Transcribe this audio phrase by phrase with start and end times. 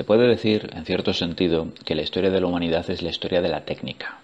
[0.00, 3.42] Se puede decir, en cierto sentido, que la historia de la humanidad es la historia
[3.42, 4.20] de la técnica.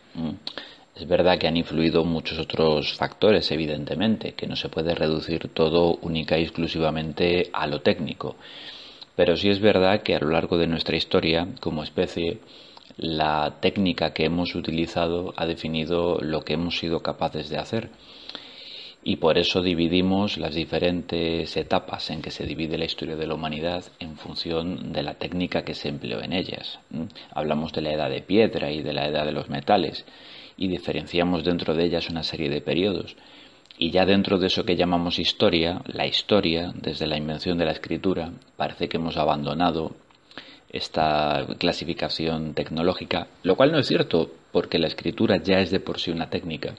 [0.96, 5.98] Es verdad que han influido muchos otros factores, evidentemente, que no se puede reducir todo
[6.01, 8.37] única y exclusivamente a lo técnico.
[9.15, 12.38] Pero sí es verdad que a lo largo de nuestra historia, como especie,
[12.96, 17.90] la técnica que hemos utilizado ha definido lo que hemos sido capaces de hacer
[19.04, 23.35] y por eso dividimos las diferentes etapas en que se divide la historia de la
[23.35, 26.80] humanidad en función de la técnica que se empleó en ellas.
[27.30, 30.04] Hablamos de la edad de piedra y de la edad de los metales
[30.57, 33.16] y diferenciamos dentro de ellas una serie de periodos.
[33.79, 37.73] Y ya dentro de eso que llamamos historia, la historia, desde la invención de la
[37.73, 39.93] escritura, parece que hemos abandonado
[40.71, 46.01] esta clasificación tecnológica, lo cual no es cierto, porque la escritura ya es de por
[46.01, 46.74] sí una técnica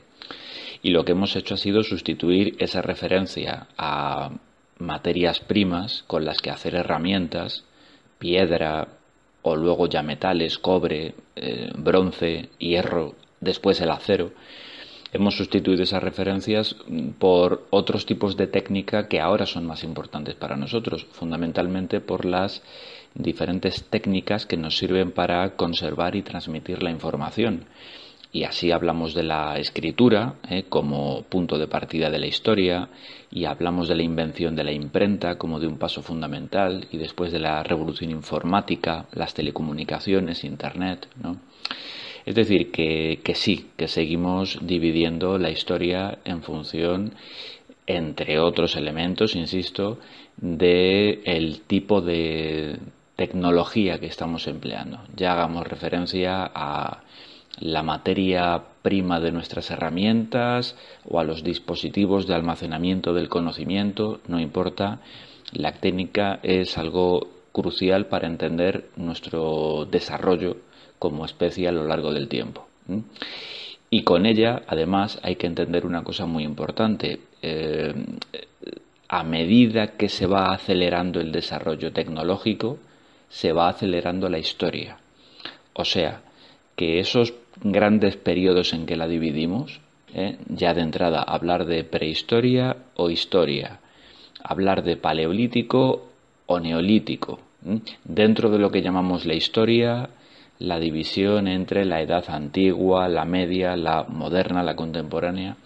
[0.82, 4.32] y lo que hemos hecho ha sido sustituir esa referencia a
[4.80, 7.66] materias primas con las que hacer herramientas,
[8.20, 8.88] piedra
[9.42, 14.32] o luego ya metales, cobre, eh, bronce, hierro, después el acero.
[15.14, 16.76] Hemos sustituido esas referencias
[17.18, 22.62] por otros tipos de técnica que ahora son más importantes para nosotros, fundamentalmente por las
[23.16, 27.66] diferentes técnicas que nos sirven para conservar y transmitir la información
[28.32, 30.66] y así hablamos de la escritura ¿eh?
[30.68, 32.90] como punto de partida de la historia
[33.32, 37.32] y hablamos de la invención de la imprenta como de un paso fundamental y después
[37.32, 41.08] de la revolución informática, las telecomunicaciones, Internet.
[41.22, 41.38] ¿no?
[42.28, 47.14] Es decir, que, que sí, que seguimos dividiendo la historia en función,
[47.86, 49.98] entre otros elementos, insisto,
[50.36, 51.22] de
[51.68, 52.80] tipo de
[53.16, 55.00] tecnología que estamos empleando.
[55.16, 57.02] Ya hagamos referencia a
[57.62, 60.76] la materia prima de nuestras herramientas
[61.08, 65.00] o a los dispositivos de almacenamiento del conocimiento, no importa,
[65.54, 70.58] la técnica es algo crucial para entender nuestro desarrollo
[71.00, 72.68] como especie a lo largo del tiempo.
[73.90, 77.20] Y con ella, además, hay que entender una cosa muy importante.
[77.42, 77.94] Eh,
[79.08, 82.80] a medida que se va acelerando el desarrollo tecnológico,
[83.30, 84.98] se va acelerando la historia.
[85.74, 86.22] O sea,
[86.76, 89.80] que esos grandes periodos en que la dividimos,
[90.14, 90.38] ¿eh?
[90.48, 93.80] ya de entrada hablar de prehistoria o historia,
[94.44, 96.10] hablar de paleolítico
[96.46, 97.40] o neolítico.
[98.04, 100.10] Dentro de lo que llamamos la historia,
[100.60, 105.58] la división entre la edad antigua, la media, la moderna, la contemporánea.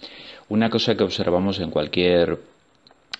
[0.50, 2.40] Una cosa que observamos en cualquier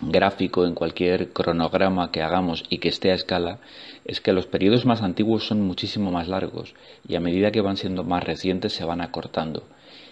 [0.02, 3.60] gráfico, en cualquier cronograma que hagamos y que esté a escala,
[4.04, 6.74] es que los periodos más antiguos son muchísimo más largos
[7.08, 9.64] y a medida que van siendo más recientes se van acortando.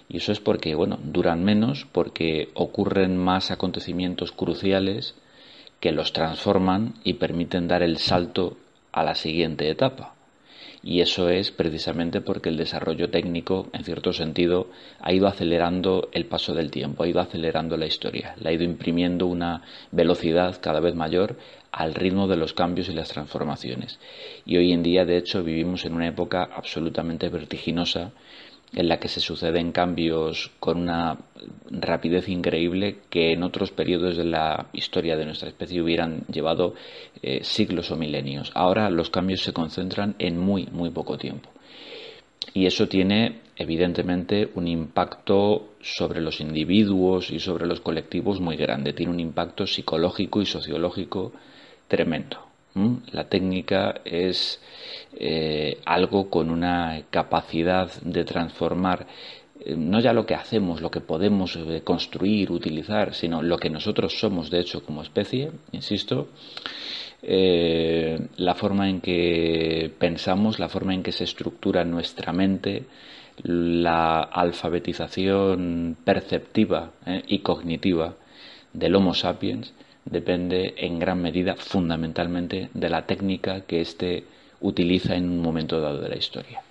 [0.07, 5.15] Y eso es porque, bueno, duran menos, porque ocurren más acontecimientos cruciales
[5.79, 8.57] que los transforman y permiten dar el salto
[8.91, 10.15] a la siguiente etapa
[10.81, 14.67] y eso es precisamente porque el desarrollo técnico, en cierto sentido,
[15.01, 18.63] ha ido acelerando el paso del tiempo, ha ido acelerando la historia, le ha ido
[18.63, 21.35] imprimiendo una velocidad cada vez mayor
[21.71, 23.99] al ritmo de los cambios y las transformaciones.
[24.45, 28.11] Y hoy en día, de hecho, vivimos en una época absolutamente vertiginosa
[28.73, 31.17] en la que se suceden cambios con una
[31.71, 36.75] rapidez increíble que en otros periodos de la historia de nuestra especie hubieran llevado
[37.21, 38.51] eh, siglos o milenios.
[38.55, 41.49] Ahora los cambios se concentran en muy, muy poco tiempo.
[42.53, 48.93] Y eso tiene, evidentemente, un impacto sobre los individuos y sobre los colectivos muy grande.
[48.93, 51.33] Tiene un impacto psicológico y sociológico
[51.87, 52.45] tremendo.
[53.11, 54.61] La técnica es
[55.13, 59.05] eh, algo con una capacidad de transformar
[59.59, 64.17] eh, no ya lo que hacemos, lo que podemos construir, utilizar, sino lo que nosotros
[64.17, 66.29] somos, de hecho, como especie, insisto,
[67.21, 72.85] la forma en que pensamos, la forma en que se estructura nuestra mente,
[73.43, 77.23] la alfabetización perceptiva ¿eh?
[77.27, 78.15] y cognitiva
[78.73, 79.73] del Homo sapiens
[80.05, 84.23] depende en gran medida fundamentalmente de la técnica que éste
[84.61, 86.61] utiliza en un momento dado de la historia.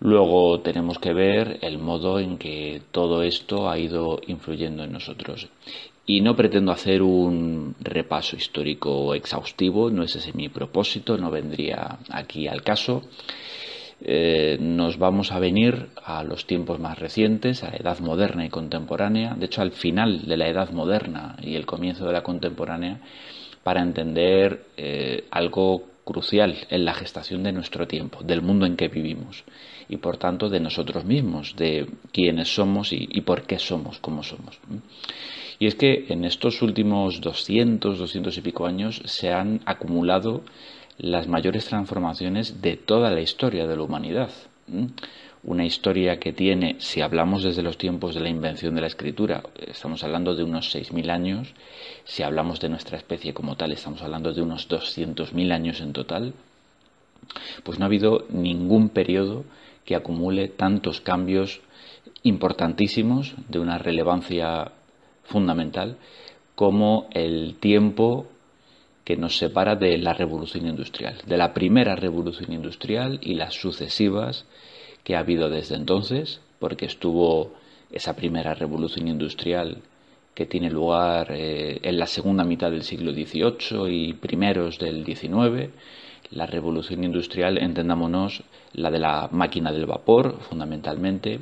[0.00, 5.48] Luego tenemos que ver el modo en que todo esto ha ido influyendo en nosotros.
[6.10, 11.98] Y no pretendo hacer un repaso histórico exhaustivo, no es ese mi propósito, no vendría
[12.08, 13.02] aquí al caso.
[14.00, 18.48] Eh, nos vamos a venir a los tiempos más recientes, a la edad moderna y
[18.48, 23.00] contemporánea, de hecho al final de la edad moderna y el comienzo de la contemporánea,
[23.62, 28.88] para entender eh, algo crucial en la gestación de nuestro tiempo, del mundo en que
[28.88, 29.44] vivimos
[29.90, 34.58] y por tanto de nosotros mismos, de quiénes somos y, por qué somos como somos.
[35.58, 40.42] Y es que en estos últimos 200, 200 y pico años se han acumulado
[40.98, 44.30] las mayores transformaciones de toda la historia de la humanidad.
[45.44, 49.42] Una historia que tiene, si hablamos desde los tiempos de la invención de la escritura,
[49.66, 51.54] estamos hablando de unos 6.000 años,
[52.04, 56.34] si hablamos de nuestra especie como tal, estamos hablando de unos 200.000 años en total,
[57.62, 59.44] pues no ha habido ningún periodo
[59.84, 61.60] que acumule tantos cambios
[62.22, 64.72] importantísimos de una relevancia
[65.28, 65.96] fundamental
[66.54, 68.26] como el tiempo
[69.04, 74.44] que nos separa de la revolución industrial, de la primera revolución industrial y las sucesivas
[75.04, 77.52] que ha habido desde entonces, porque estuvo
[77.90, 79.78] esa primera revolución industrial
[80.34, 85.70] que tiene lugar eh, en la segunda mitad del siglo XVIII y primeros del XIX,
[86.30, 88.42] la revolución industrial, entendámonos,
[88.74, 91.40] la de la máquina del vapor, fundamentalmente,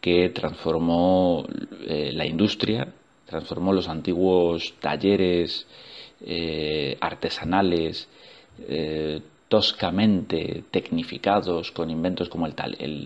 [0.00, 1.46] que transformó
[1.86, 2.88] eh, la industria,
[3.28, 5.66] transformó los antiguos talleres
[6.20, 8.08] eh, artesanales,
[8.66, 12.54] eh, toscamente tecnificados, con inventos como el,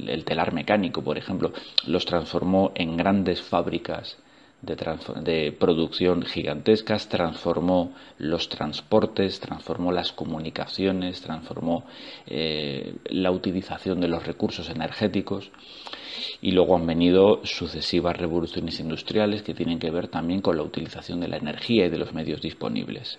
[0.09, 1.53] el, telar mecánico, por ejemplo,
[1.87, 4.17] los transformó en grandes fábricas
[4.63, 11.85] de, producción gigantescas, transformó los transportes, transformó las comunicaciones, transformó
[12.27, 15.51] eh, la utilización de los recursos energéticos
[16.41, 21.21] y luego han venido sucesivas revoluciones industriales que tienen que ver también con la utilización
[21.21, 23.19] de la energía y de los medios disponibles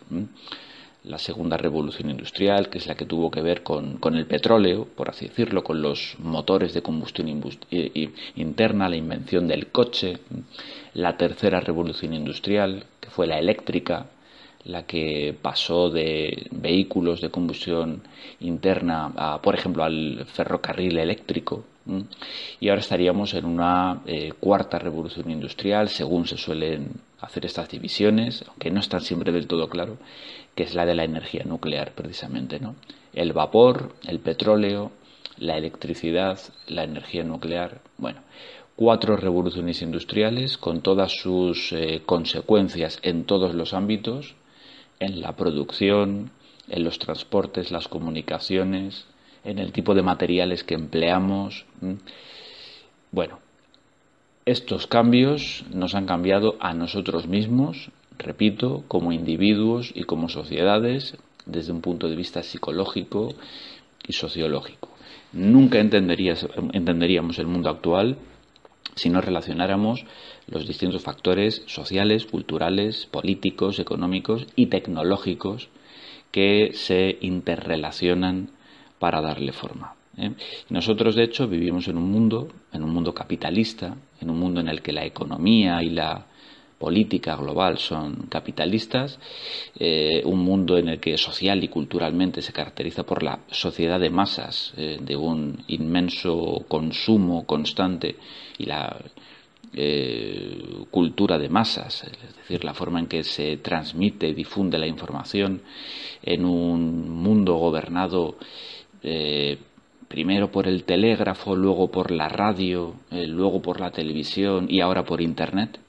[1.03, 5.09] la segunda revolución industrial, que es la que tuvo que ver con, el petróleo, por
[5.09, 7.27] así decirlo, con los motores de combustión
[8.35, 10.19] interna, la invención del coche,
[10.93, 14.07] la tercera revolución industrial, que fue la eléctrica,
[14.65, 18.01] la que pasó de vehículos de combustión
[18.39, 21.65] interna a, por ejemplo, al ferrocarril eléctrico.
[22.61, 28.45] Y ahora estaríamos en una eh, cuarta revolución industrial, según se suelen hacer estas divisiones,
[28.47, 29.97] aunque no están siempre del todo claro,
[30.55, 32.75] que es la de la energía nuclear precisamente, ¿no?
[33.13, 34.91] El vapor, el petróleo,
[35.37, 38.21] la electricidad, la energía nuclear, bueno,
[38.75, 44.35] cuatro revoluciones industriales con todas sus eh, consecuencias en todos los ámbitos,
[45.03, 46.31] en la producción,
[46.67, 49.05] en los transportes, las comunicaciones,
[49.43, 51.65] en el tipo de materiales que empleamos.
[53.11, 53.39] Bueno,
[54.45, 61.73] estos cambios nos han cambiado a nosotros mismos, repito, como individuos y como sociedades desde
[61.73, 63.33] un punto de vista psicológico
[64.07, 64.89] y sociológico.
[65.33, 68.17] Nunca entenderíamos el mundo actual
[68.95, 70.05] si no relacionáramos
[70.47, 75.69] los distintos factores sociales, culturales, políticos, económicos y tecnológicos
[76.31, 78.49] que se interrelacionan
[78.99, 79.95] para darle forma.
[80.17, 80.31] ¿eh?
[80.69, 84.67] Nosotros, de hecho, vivimos en un mundo, en un mundo capitalista, en un mundo en
[84.67, 86.25] el que la economía y la
[86.83, 89.17] política global son capitalistas,
[89.79, 94.09] eh, un mundo en el que social y culturalmente se caracteriza por la sociedad de
[94.09, 98.17] masas, eh, de un inmenso consumo constante
[98.57, 98.97] y la
[99.73, 100.61] eh,
[100.91, 105.61] cultura de masas, es decir, la forma en que se transmite y difunde la información
[106.21, 108.35] en un mundo gobernado
[110.07, 115.19] primero por el telégrafo, luego por la radio, luego por la televisión y ahora por
[115.19, 115.79] Internet.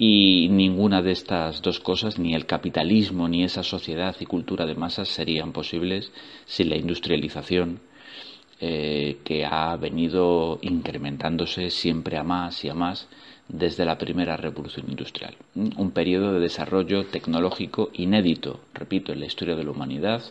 [0.00, 4.76] Y ninguna de estas dos cosas, ni el capitalismo, ni esa sociedad y cultura de
[4.76, 6.12] masas serían posibles
[6.46, 7.80] sin la industrialización
[8.60, 13.08] eh, que ha venido incrementándose siempre a más y a más
[13.48, 15.34] desde la primera revolución industrial.
[15.54, 20.22] Un periodo de desarrollo tecnológico inédito, repito, en la historia de la humanidad,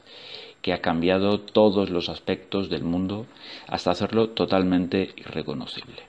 [0.62, 3.26] que ha cambiado todos los aspectos del mundo
[3.68, 6.04] hasta hacerlo totalmente irreconocible.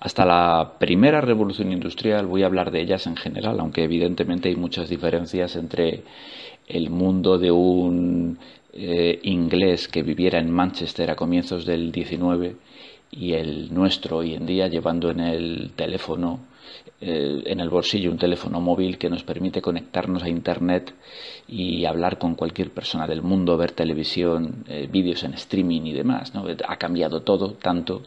[0.00, 4.54] Hasta la primera revolución industrial, voy a hablar de ellas en general, aunque evidentemente hay
[4.54, 6.04] muchas diferencias entre
[6.68, 8.38] el mundo de un
[8.72, 12.54] eh, inglés que viviera en Manchester a comienzos del 19
[13.10, 16.40] y el nuestro hoy en día llevando en el teléfono
[17.00, 20.94] eh, en el bolsillo un teléfono móvil que nos permite conectarnos a Internet
[21.48, 26.34] y hablar con cualquier persona del mundo, ver televisión, eh, vídeos en streaming y demás.
[26.34, 26.44] ¿no?
[26.68, 28.02] Ha cambiado todo tanto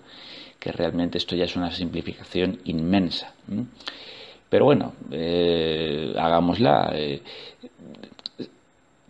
[0.62, 3.34] que realmente esto ya es una simplificación inmensa.
[4.48, 6.94] Pero bueno, eh, hagámosla.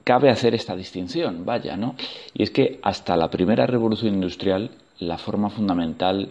[0.05, 1.95] cabe hacer esta distinción, vaya, ¿no?
[2.33, 6.29] Y es que hasta la primera revolución industrial, la forma fundamental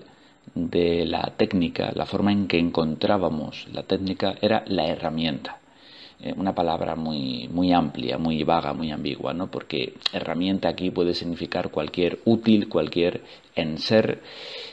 [0.55, 5.60] de la técnica, la forma en que encontrábamos la técnica era la herramienta.
[6.23, 9.51] Eh, una palabra muy, muy amplia, muy vaga, muy ambigua, ¿no?
[9.51, 13.23] Porque herramienta aquí puede significar cualquier útil, cualquier
[13.55, 14.21] enser,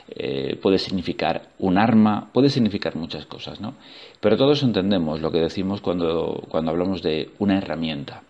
[0.09, 3.75] eh, puede significar un arma, puede significar muchas cosas, ¿no?
[4.19, 8.23] Pero todos entendemos lo que decimos cuando, cuando hablamos de una herramienta.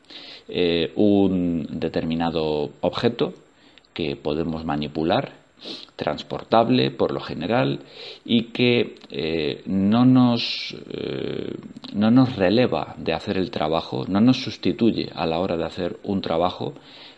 [0.47, 3.33] Eh, un determinado objeto
[3.93, 5.46] que podemos manipular
[5.95, 7.79] transportable por lo general
[8.23, 11.55] y que eh, no, nos, eh,
[11.93, 15.97] no nos releva de hacer el trabajo, no nos sustituye a la hora de hacer
[16.03, 16.73] un trabajo,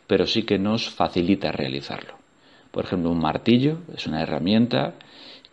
[0.08, 2.16] pero sí que nos facilita realizarlo.
[2.72, 4.94] Por ejemplo, un martillo es una herramienta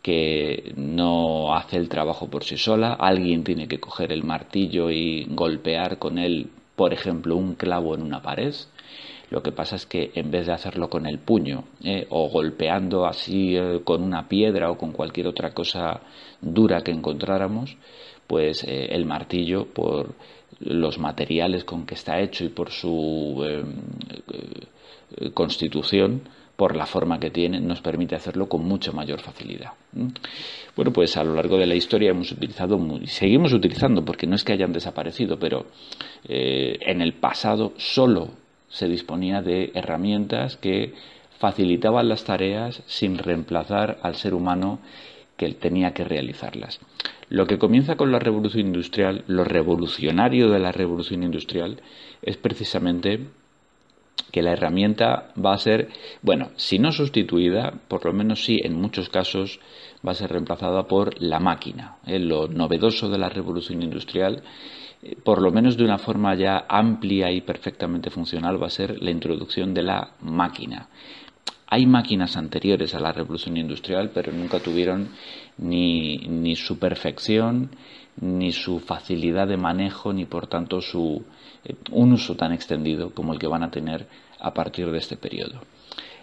[0.02, 5.26] que no hace el trabajo por sí sola, alguien tiene que coger el martillo y
[5.28, 8.54] golpear con él, por ejemplo, un clavo en una pared,
[9.30, 13.06] lo que pasa es que en vez de hacerlo con el puño eh, o golpeando
[13.06, 16.00] así eh, con una piedra o con cualquier otra cosa
[16.40, 17.76] dura que encontráramos,
[18.26, 20.14] pues eh, el martillo por
[20.60, 23.44] los materiales con que está hecho y por su
[25.34, 26.22] constitución,
[26.56, 29.72] por la forma que tiene, nos permite hacerlo con mucha mayor facilidad.
[30.74, 34.44] Bueno, pues a lo largo de la historia hemos utilizado seguimos utilizando, porque no es
[34.44, 35.66] que hayan desaparecido, pero
[36.24, 38.30] en el pasado solo
[38.68, 40.94] se disponía de herramientas que
[41.38, 44.78] facilitaban las tareas sin reemplazar al ser humano
[45.36, 46.80] que tenía que realizarlas.
[47.28, 51.80] Lo que comienza con la revolución industrial, lo revolucionario de la revolución industrial,
[52.22, 53.26] es precisamente
[54.32, 55.88] que la herramienta va a ser,
[56.22, 59.60] bueno, si no sustituida, por lo menos sí, en muchos casos
[60.06, 61.96] va a ser reemplazada por la máquina.
[62.06, 62.18] ¿eh?
[62.18, 64.42] Lo novedoso de la revolución industrial
[65.22, 69.10] por lo menos de una forma ya amplia y perfectamente funcional, va a ser la
[69.10, 70.88] introducción de la máquina.
[71.68, 75.08] Hay máquinas anteriores a la revolución industrial, pero nunca tuvieron
[75.58, 77.70] ni, su perfección,
[78.20, 81.24] ni su facilidad de manejo, ni por tanto su,
[81.64, 84.06] eh, un uso tan extendido como el que van a tener
[84.38, 85.60] a partir de este periodo.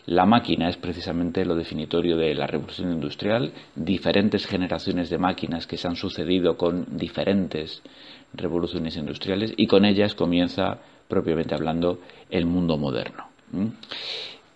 [0.06, 5.78] La máquina es precisamente lo definitorio de la revolución industrial, diferentes generaciones de máquinas que
[5.78, 7.82] se han sucedido con diferentes
[8.34, 12.00] revoluciones industriales y con ellas comienza propiamente hablando
[12.30, 13.26] el mundo moderno.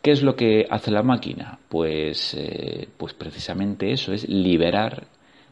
[0.02, 1.60] ¿Qué es lo que hace la máquina?
[1.70, 5.08] Pues, eh, pues precisamente eso, es liberar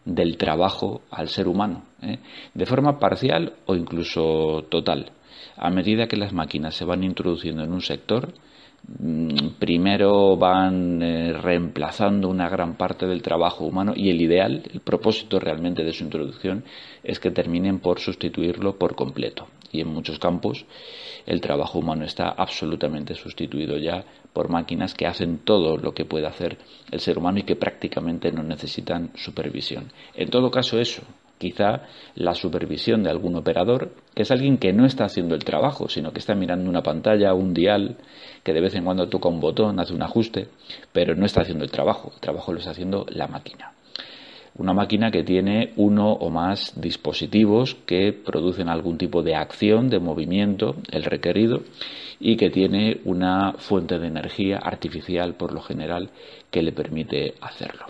[0.06, 2.20] del trabajo al ser humano, ¿eh?
[2.54, 5.12] de forma parcial o incluso total.
[5.58, 8.34] A medida que las máquinas se van introduciendo en un sector,
[9.60, 15.40] primero van eh, reemplazando una gran parte del trabajo humano y el ideal, el propósito
[15.40, 16.64] realmente de su introducción
[17.04, 19.48] es que terminen por sustituirlo por completo.
[19.72, 20.66] Y en muchos campos
[21.26, 26.28] el trabajo humano está absolutamente sustituido ya por máquinas que hacen todo lo que puede
[26.28, 26.58] hacer
[26.92, 29.92] el ser humano y que prácticamente no necesitan supervisión.
[30.14, 31.02] En todo caso eso,
[31.38, 31.84] quizá
[32.16, 36.12] la supervisión de algún operador, que es alguien que no está haciendo el trabajo, sino
[36.12, 37.98] que está mirando una pantalla, un dial,
[38.46, 40.48] que de vez en cuando toca un botón, hace un ajuste,
[40.94, 43.74] pero no está haciendo el trabajo, el trabajo lo está haciendo la máquina.
[44.58, 50.00] Una máquina que tiene uno o más dispositivos que producen algún tipo de acción, de
[50.00, 51.64] movimiento, el requerido,
[52.22, 56.12] y que tiene una fuente de energía artificial, por lo general,
[56.52, 57.88] que le permite hacerlo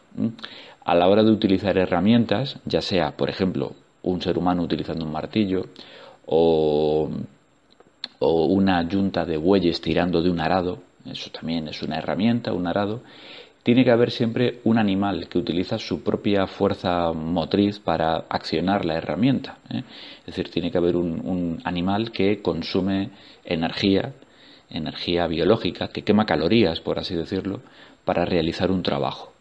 [0.86, 5.12] a la hora de utilizar herramientas, ya sea, por ejemplo, un ser humano utilizando un
[5.12, 5.66] martillo
[6.28, 7.10] o,
[8.34, 13.02] una yunta de bueyes tirando de un arado, eso también es una herramienta, un arado,
[13.64, 18.96] tiene que haber siempre un animal que utiliza su propia fuerza motriz para accionar la
[18.96, 19.58] herramienta.
[19.72, 19.84] ¿eh?
[20.20, 23.10] Es decir, tiene que haber un, animal que consume
[23.44, 24.14] energía,
[24.70, 27.62] energía biológica, que quema calorías, por así decirlo,
[28.04, 29.32] para realizar un trabajo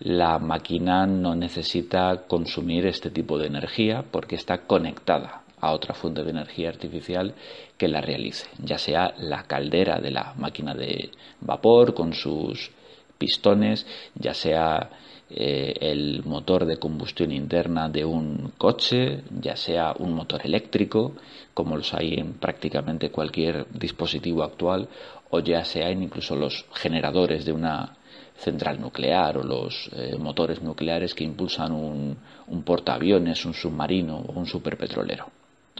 [0.00, 6.24] la máquina no necesita consumir este tipo de energía porque está conectada a otra fuente
[6.24, 7.34] de energía artificial
[7.76, 11.10] que la realice, ya sea la caldera de la máquina de
[11.40, 12.70] vapor con sus
[13.18, 14.90] pistones, ya sea
[15.30, 21.12] eh, el motor de combustión interna de un coche, ya sea un motor eléctrico,
[21.52, 24.88] como los hay en prácticamente cualquier dispositivo actual,
[25.30, 27.98] o ya sea incluso los generadores de una
[28.36, 34.32] central nuclear o los eh, motores nucleares que impulsan un, un, portaaviones, un submarino o
[34.32, 35.26] un superpetrolero.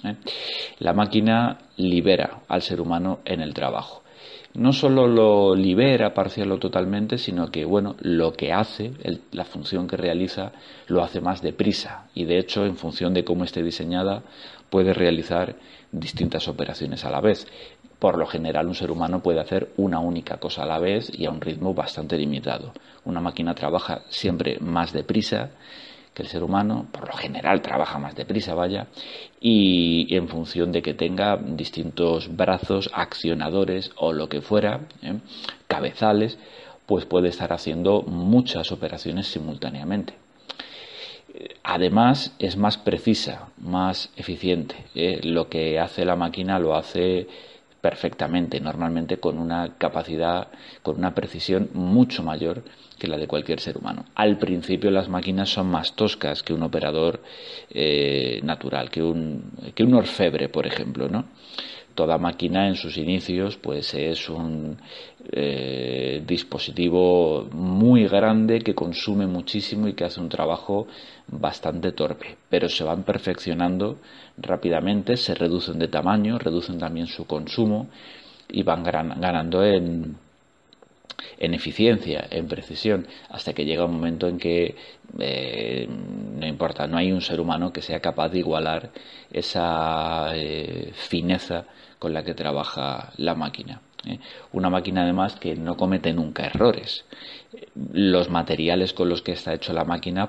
[0.05, 0.17] ¿Eh?
[0.79, 4.03] La máquina libera al ser humano en el trabajo.
[4.55, 8.93] No solo lo libera parcial o totalmente, sino que bueno, lo que hace,
[9.31, 10.53] la función que realiza,
[10.89, 14.23] lo hace más deprisa y de hecho, en función de cómo esté diseñada,
[14.71, 15.55] puede realizar
[15.93, 17.47] distintas operaciones a la vez
[17.99, 21.27] por lo general un ser humano puede hacer una única cosa a la vez y
[21.27, 22.73] a un ritmo bastante limitado.
[23.05, 25.51] Una máquina trabaja siempre más deprisa
[26.15, 28.87] que el ser humano, por lo general trabaja más deprisa, vaya,
[29.41, 35.19] y en función de que tenga distintos brazos, accionadores o lo que fuera, ¿eh?
[35.67, 36.39] cabezales,
[36.87, 40.15] pues puede estar haciendo muchas operaciones simultáneamente.
[41.63, 44.75] Además, es más precisa, más eficiente.
[44.95, 45.21] ¿eh?
[45.23, 47.29] Lo que hace la máquina lo hace
[47.81, 50.49] perfectamente, normalmente con una capacidad,
[50.83, 52.63] con una precisión mucho mayor
[52.99, 54.05] que la de cualquier ser humano.
[54.15, 57.21] Al principio las máquinas son más toscas que un operador
[57.71, 61.27] eh, natural, que un, que un orfebre, por ejemplo, ¿no?
[61.99, 64.79] Toda máquina en sus inicios pues es un
[65.33, 70.87] eh, dispositivo muy grande que consume muchísimo y que hace un trabajo
[71.27, 73.99] bastante torpe, pero se van perfeccionando
[74.37, 77.89] rápidamente, se reducen de tamaño, reducen también su consumo
[78.49, 80.17] y van ganando en,
[81.37, 84.77] en eficiencia, en precisión, hasta que llega un momento en que
[85.19, 88.91] eh, no importa, no hay un ser humano que sea capaz de igualar
[89.33, 91.67] esa eh, fineza
[91.99, 93.81] con la que trabaja la máquina.
[94.07, 94.19] ¿eh?
[94.53, 97.05] Una máquina además que no comete nunca errores.
[97.93, 100.29] Los materiales con los que está hecho la máquina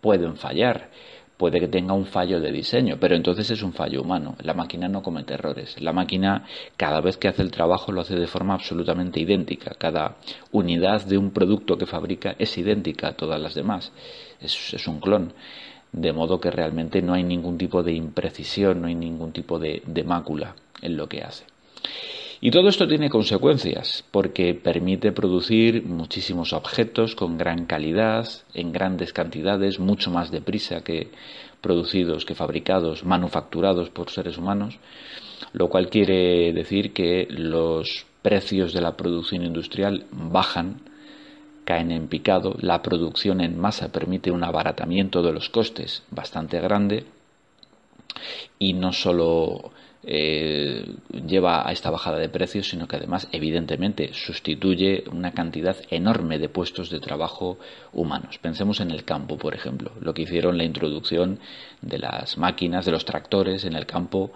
[0.00, 0.90] pueden fallar.
[1.36, 4.36] Puede que tenga un fallo de diseño, pero entonces es un fallo humano.
[4.42, 5.80] La máquina no comete errores.
[5.80, 6.44] La máquina,
[6.76, 9.74] cada vez que hace el trabajo, lo hace de forma absolutamente idéntica.
[9.76, 10.16] Cada
[10.52, 13.92] unidad de un producto que fabrica es idéntica a todas las demás.
[14.40, 15.32] Es, un clon.
[15.90, 20.04] De modo que realmente no hay ningún tipo de imprecisión, no hay ningún tipo de
[20.04, 21.44] mácula en lo que hace.
[22.40, 29.14] Y todo esto tiene consecuencias porque permite producir muchísimos objetos con gran calidad, en grandes
[29.14, 31.08] cantidades, mucho más deprisa que
[31.62, 34.78] producidos, que fabricados, manufacturados por seres humanos,
[35.54, 40.82] lo cual quiere decir que los precios de la producción industrial bajan,
[41.64, 47.06] caen en picado, la producción en masa permite un abaratamiento de los costes bastante grande
[48.58, 49.72] y no solo
[50.06, 50.84] eh,
[51.26, 56.48] lleva a esta bajada de precios, sino que además, evidentemente, sustituye una cantidad enorme de
[56.48, 57.58] puestos de trabajo
[57.92, 58.38] humanos.
[58.38, 61.38] Pensemos en el campo, por ejemplo, lo que hicieron la introducción
[61.80, 64.32] de las máquinas, de los tractores en el campo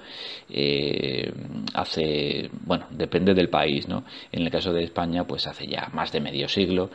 [0.49, 1.33] eh,
[1.75, 4.05] hace, bueno, depende del país, ¿no?
[4.33, 6.91] En el caso de España, pues hace ya más de medio siglo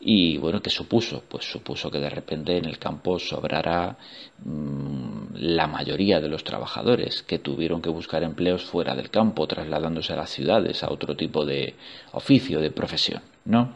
[0.00, 1.24] y, bueno, ¿qué supuso?
[1.28, 3.96] Pues supuso que de repente en el campo sobrara
[4.44, 10.12] la mayoría de los trabajadores que tuvieron que buscar buscar empleos fuera del campo, trasladándose
[10.12, 11.74] a las ciudades, a otro tipo de
[12.12, 13.74] oficio, de profesión, ¿no?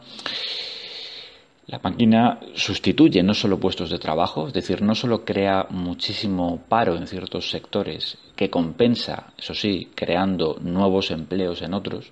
[1.67, 6.95] La máquina sustituye no solo puestos de trabajo, es decir, no solo crea muchísimo paro
[6.95, 12.11] en ciertos sectores, que compensa, eso sí, creando nuevos empleos en otros,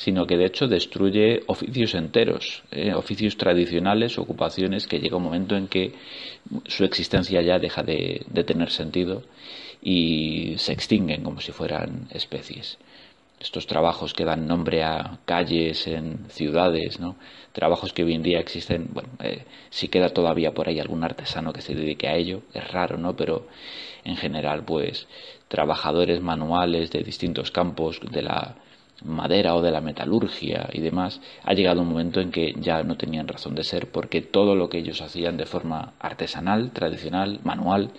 [0.00, 5.56] sino que de hecho destruye oficios enteros, eh, oficios tradicionales, ocupaciones que llega un momento
[5.56, 5.92] en que
[6.66, 9.24] su existencia ya deja de, tener sentido
[9.82, 12.78] y se extinguen como si fueran especies.
[13.38, 17.16] Estos trabajos que dan nombre a calles en ciudades, ¿no?
[17.52, 21.52] trabajos que hoy en día existen, bueno, eh, si queda todavía por ahí algún artesano
[21.52, 23.16] que se dedique a ello, es raro, ¿no?
[23.16, 23.48] Pero
[24.04, 25.06] en general, pues,
[25.48, 28.56] trabajadores manuales de distintos campos de la
[29.04, 32.96] madera o de la metalurgia y demás, ha llegado un momento en que ya no
[32.96, 37.90] tenían razón de ser porque todo lo que ellos hacían de forma artesanal, tradicional, manual,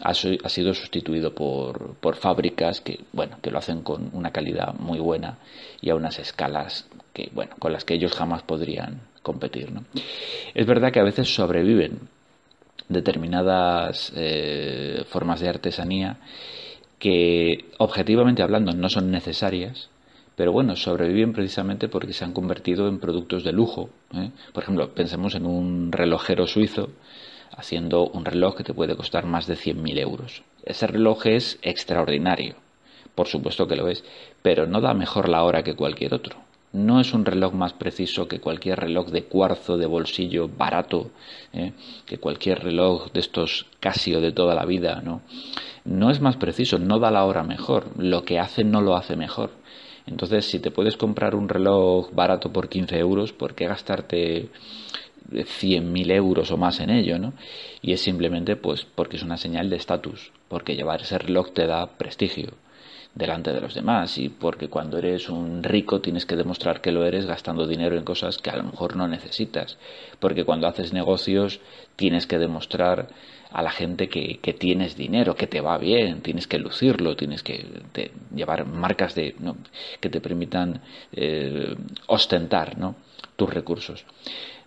[0.00, 4.98] ha, sido sustituido por, por, fábricas que, bueno, que lo hacen con una calidad muy
[4.98, 5.38] buena
[5.80, 9.72] y a unas escalas que, bueno, con las que ellos jamás podrían competir.
[9.72, 9.84] ¿no?
[10.54, 12.00] Es verdad que a veces sobreviven
[12.88, 16.18] determinadas eh, formas de artesanía
[16.98, 19.90] que objetivamente hablando no son necesarias,
[20.36, 23.90] pero bueno, sobreviven precisamente porque se han convertido en productos de lujo.
[24.14, 24.30] ¿eh?
[24.52, 26.90] Por ejemplo, pensemos en un relojero suizo
[27.56, 30.42] haciendo un reloj que te puede costar más de 100.000 euros.
[30.64, 32.56] Ese reloj es extraordinario,
[33.14, 34.04] por supuesto que lo es,
[34.42, 36.36] pero no da mejor la hora que cualquier otro.
[36.72, 41.12] no es un reloj más preciso que cualquier reloj de cuarzo de bolsillo barato,
[41.52, 41.72] ¿eh?
[42.04, 45.20] que cualquier reloj de estos Casio de toda la vida, ¿no?
[45.84, 49.14] No es más preciso, no da la hora mejor, lo que hace no lo hace
[49.14, 49.50] mejor.
[50.06, 54.48] Entonces, si te puedes comprar un reloj barato por 15 euros, ¿por qué gastarte
[55.30, 57.32] 100.000 euros o más en ello, ¿no?
[57.80, 61.66] Y es simplemente pues porque es una señal de estatus, porque llevar ese reloj te
[61.66, 62.52] da prestigio
[63.14, 67.04] delante de los demás y porque cuando eres un rico tienes que demostrar que lo
[67.06, 69.78] eres gastando dinero en cosas que a lo mejor no necesitas,
[70.18, 71.60] porque cuando haces negocios
[71.96, 73.08] tienes que demostrar
[73.52, 77.44] a la gente que, que tienes dinero, que te va bien, tienes que lucirlo, tienes
[77.44, 77.64] que
[78.34, 79.36] llevar marcas de,
[80.00, 80.80] que te permitan
[81.12, 81.76] eh,
[82.08, 82.76] ostentar
[83.36, 84.04] tus recursos.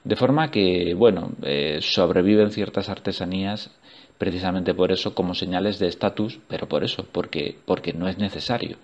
[0.06, 3.72] De forma que, bueno, eh, sobreviven ciertas artesanías
[4.18, 8.78] precisamente por eso como señales de estatus, pero por eso, porque, porque no es necesario,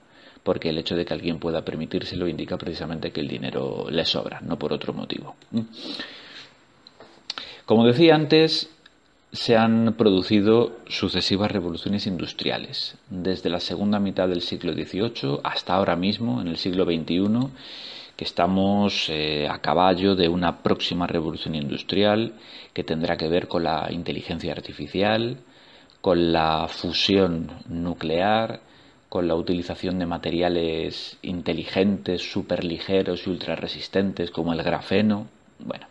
[0.44, 4.42] porque el hecho de que alguien pueda permitírselo indica precisamente que el dinero le sobra,
[4.42, 5.36] no por otro motivo.
[7.66, 8.70] Como decía antes,
[9.32, 15.96] se han producido sucesivas revoluciones industriales, desde la segunda mitad del siglo XVIII hasta ahora
[15.96, 17.50] mismo, en el siglo XXI,
[18.16, 22.34] que estamos eh, a caballo de una próxima revolución industrial
[22.74, 25.38] que tendrá que ver con la inteligencia artificial,
[26.02, 28.62] con la fusión nuclear,
[29.10, 35.28] con la utilización de materiales inteligentes, superligeros y ultrarresistentes como el grafeno.
[35.60, 35.86] Bueno,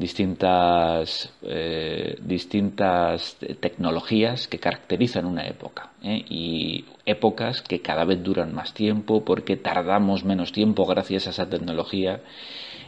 [0.00, 6.24] distintas, eh, distintas tecnologías que caracterizan una época ¿eh?
[6.26, 11.50] y épocas que cada vez duran más tiempo porque tardamos menos tiempo gracias a esa
[11.50, 12.22] tecnología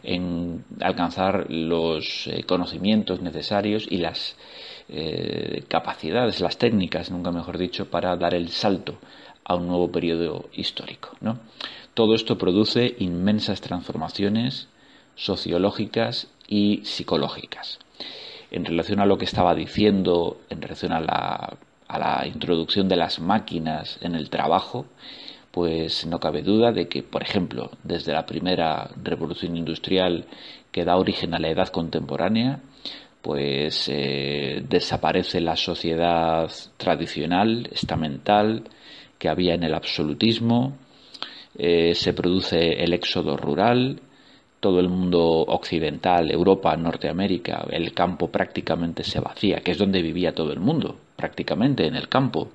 [0.02, 4.34] en alcanzar los eh, conocimientos necesarios y las
[5.68, 8.98] capacidades, las técnicas, nunca mejor dicho, para dar el salto
[9.42, 11.16] a un nuevo periodo histórico.
[11.22, 11.38] ¿no?
[11.94, 14.68] Todo esto produce inmensas transformaciones
[15.14, 17.78] sociológicas y psicológicas.
[18.50, 21.56] En relación a lo que estaba diciendo, en relación a la,
[21.88, 24.86] a la introducción de las máquinas en el trabajo,
[25.50, 30.24] pues no cabe duda de que, por ejemplo, desde la primera revolución industrial
[30.72, 32.60] que da origen a la edad contemporánea,
[33.20, 38.64] pues eh, desaparece la sociedad tradicional, estamental,
[39.18, 40.76] que había en el absolutismo,
[41.56, 44.00] eh, se produce el éxodo rural,
[44.62, 50.36] todo el mundo occidental, Europa, Norteamérica, el campo prácticamente se vacía, que es donde vivía
[50.36, 52.52] todo el mundo, prácticamente en el campo,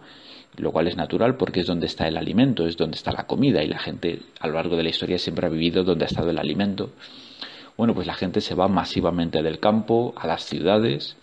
[0.55, 3.61] lo cual es natural porque es donde está el alimento, es donde está la comida
[3.61, 6.29] y la gente a lo largo de la historia siempre ha vivido donde ha estado
[6.29, 6.91] el alimento.
[7.75, 11.17] Bueno, pues la gente se va masivamente del campo a las ciudades,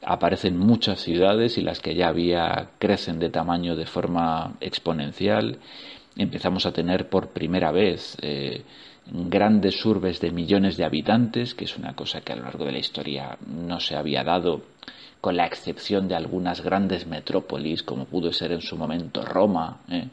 [0.00, 5.58] aparecen muchas ciudades y las que ya había crecen de tamaño de forma exponencial,
[6.16, 8.62] empezamos a tener por primera vez eh,
[9.10, 12.72] grandes urbes de millones de habitantes, que es una cosa que a lo largo de
[12.72, 14.62] la historia no se había dado,
[15.20, 20.08] con la excepción de algunas grandes metrópolis, como pudo ser en su momento Roma, ¿eh?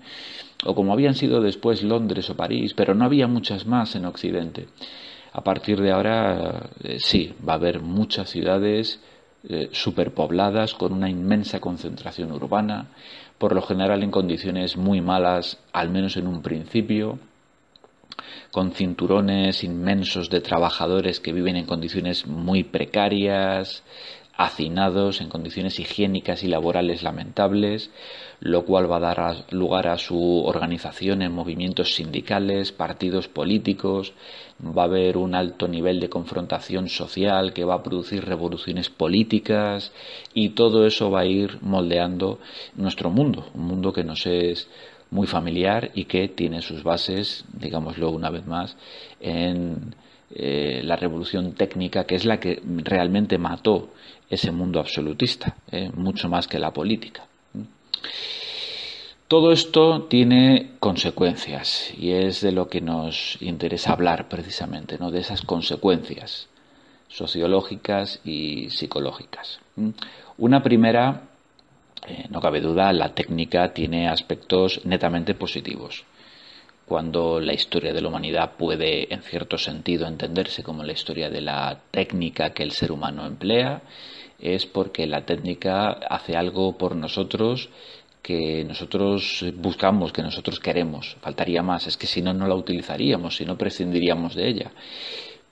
[0.65, 4.67] o como habían sido después Londres o París, pero no había muchas más en Occidente.
[5.33, 9.01] A partir de ahora, eh, sí, va a haber muchas ciudades
[9.49, 12.87] eh, superpobladas con una inmensa concentración urbana,
[13.37, 17.17] por lo general en condiciones muy malas, al menos en un principio,
[18.51, 23.83] con cinturones inmensos de trabajadores que viven en condiciones muy precarias,
[24.43, 27.91] hacinados, en condiciones higiénicas y laborales lamentables,
[28.39, 34.13] lo cual va a dar lugar a su organización en movimientos sindicales, partidos políticos,
[34.65, 39.91] va a haber un alto nivel de confrontación social que va a producir revoluciones políticas
[40.33, 42.39] y todo eso va a ir moldeando
[42.75, 44.67] nuestro mundo, un mundo que nos es
[45.11, 48.75] muy familiar y que tiene sus bases, digámoslo una vez más,
[49.19, 49.93] en
[50.33, 53.89] eh, la revolución técnica, que es la que realmente mató
[54.29, 57.25] ese mundo absolutista, eh, mucho más que la política.
[59.27, 65.11] Todo esto tiene consecuencias y es de lo que nos interesa hablar precisamente, ¿no?
[65.11, 66.47] de esas consecuencias
[67.07, 69.59] sociológicas y psicológicas.
[70.37, 71.30] Una primera
[72.07, 76.03] eh, no cabe duda, la técnica tiene aspectos netamente positivos.
[76.85, 81.41] Cuando la historia de la humanidad puede, en cierto sentido, entenderse como la historia de
[81.41, 83.81] la técnica que el ser humano emplea,
[84.39, 87.69] es porque la técnica hace algo por nosotros
[88.21, 91.17] que nosotros buscamos, que nosotros queremos.
[91.21, 94.71] Faltaría más, es que si no, no la utilizaríamos, si no prescindiríamos de ella.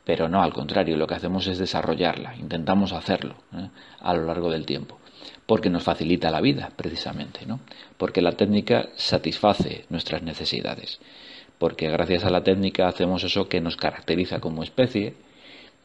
[0.03, 3.69] Pero no, al contrario, lo que hacemos es desarrollarla, intentamos hacerlo ¿eh?
[4.01, 4.98] a lo largo del tiempo
[5.49, 7.59] porque nos facilita la vida, precisamente, ¿no?
[7.97, 10.99] Porque la técnica satisface nuestras necesidades.
[11.57, 15.15] porque gracias a la técnica hacemos eso que nos caracteriza como especie,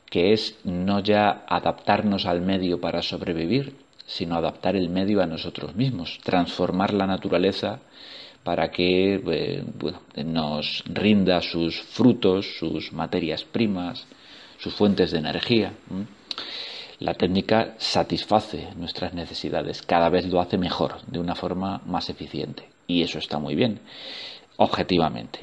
[0.08, 3.74] que es no ya adaptarnos al medio para sobrevivir,
[4.06, 7.80] sino adaptar el medio a nosotros mismos, transformar la naturaleza
[8.44, 9.64] para que eh,
[10.24, 14.06] nos rinda sus frutos, sus materias primas,
[14.58, 15.72] sus fuentes de energía.
[17.04, 22.70] La técnica satisface nuestras necesidades, cada vez lo hace mejor, de una forma más eficiente.
[22.86, 23.80] Y eso está muy bien,
[24.56, 25.40] objetivamente.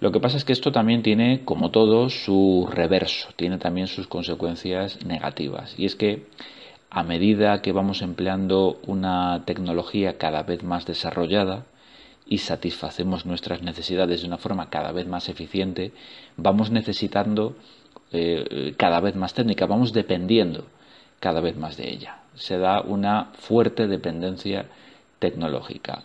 [0.00, 4.06] Lo que pasa es que esto también tiene, como todo, su reverso, tiene también sus
[4.06, 5.74] consecuencias negativas.
[5.78, 6.28] Y es que
[6.88, 11.66] a medida que vamos empleando una tecnología cada vez más desarrollada,
[12.26, 15.92] y satisfacemos nuestras necesidades de una forma cada vez más eficiente,
[16.38, 17.54] vamos necesitando
[18.12, 20.66] eh, cada vez más técnica, vamos dependiendo
[21.20, 22.18] cada vez más de ella.
[22.34, 24.66] Se da una fuerte dependencia
[25.18, 26.02] tecnológica.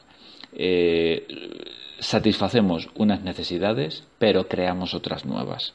[0.53, 1.27] Eh,
[1.99, 5.73] satisfacemos unas necesidades, pero creamos otras nuevas.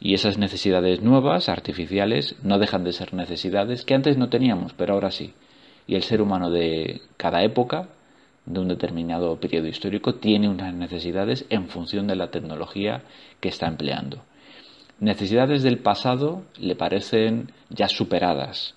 [0.00, 4.94] Y esas necesidades nuevas, artificiales, no dejan de ser necesidades que antes no teníamos, pero
[4.94, 5.34] ahora sí.
[5.86, 7.88] Y el ser humano de cada época
[8.46, 13.02] de un determinado periodo histórico tiene unas necesidades en función de la tecnología
[13.40, 14.22] que está empleando.
[15.00, 18.74] Necesidades del pasado le parecen ya superadas,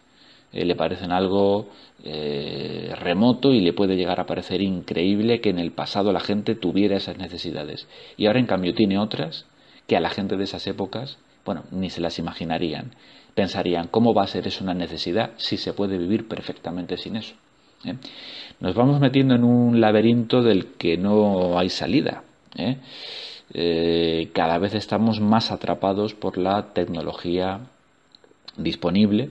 [0.51, 1.69] eh, le parecen algo
[2.03, 6.56] eh, remoto y le puede llegar a parecer increíble que en el pasado la gente
[6.56, 7.88] tuviera esas necesidades.
[8.17, 9.45] Y ahora en cambio tiene otras
[9.88, 12.91] que a la gente de esas épocas, bueno, ni se las imaginarían.
[13.36, 17.36] Pensarían, ¿cómo va a ser eso una necesidad si se puede vivir perfectamente sin eso?
[17.86, 17.95] ¿eh?
[18.60, 22.23] Nos vamos metiendo en un laberinto del que no hay salida.
[22.56, 22.77] ¿eh?
[23.53, 27.62] Eh, cada vez estamos más atrapados por la tecnología
[28.57, 29.29] disponible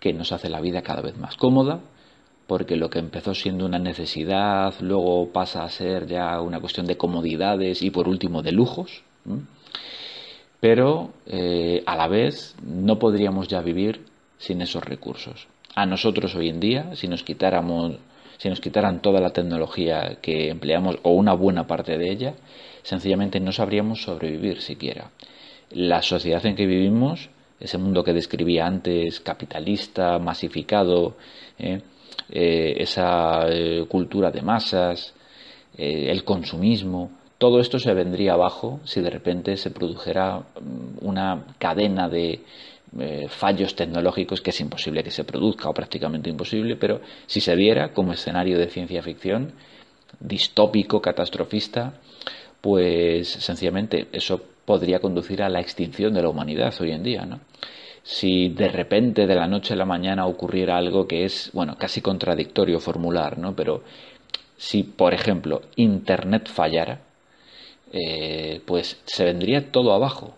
[0.00, 1.80] que nos hace la vida cada vez más cómoda,
[2.46, 6.96] porque lo que empezó siendo una necesidad luego pasa a ser ya una cuestión de
[6.96, 9.02] comodidades y por último de lujos.
[10.60, 11.10] Pero
[11.86, 14.04] a la vez no podríamos ya vivir
[14.38, 17.96] sin esos recursos a nosotros hoy en día, si nos quitáramos,
[18.38, 22.34] si nos quitaran toda la tecnología que empleamos o una buena parte de ella,
[22.86, 25.10] sencillamente no sabríamos sobrevivir siquiera.
[25.70, 31.16] La sociedad en que vivimos, ese mundo que describía antes, capitalista, masificado,
[31.58, 31.80] ¿eh?
[32.30, 35.14] Eh, esa eh, cultura de masas,
[35.76, 42.08] el consumismo, todo esto se vendría abajo si de repente se produjera mm, una cadena
[42.08, 42.40] de
[43.28, 47.92] fallos tecnológicos que es imposible que se produzca o prácticamente imposible, pero si se diera
[47.92, 49.52] como escenario de ciencia ficción,
[50.18, 51.94] distópico, catastrofista,
[52.66, 57.38] pues sencillamente eso podría conducir a la extinción de la humanidad hoy en día, ¿no?
[58.02, 62.00] Si de repente de la noche a la mañana ocurriera algo que es, bueno, casi
[62.00, 63.54] contradictorio formular, ¿no?
[63.54, 63.84] Pero
[64.56, 67.02] si, por ejemplo, Internet fallara,
[67.92, 70.35] eh, pues se vendría todo abajo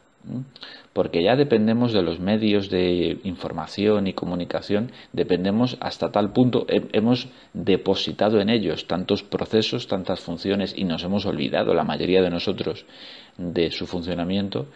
[0.92, 7.28] porque ya dependemos de los medios de información y comunicación, dependemos hasta tal punto, hemos
[7.52, 12.84] depositado en ellos tantos procesos, tantas funciones y nos hemos olvidado, la mayoría de nosotros,
[13.36, 14.66] de su funcionamiento,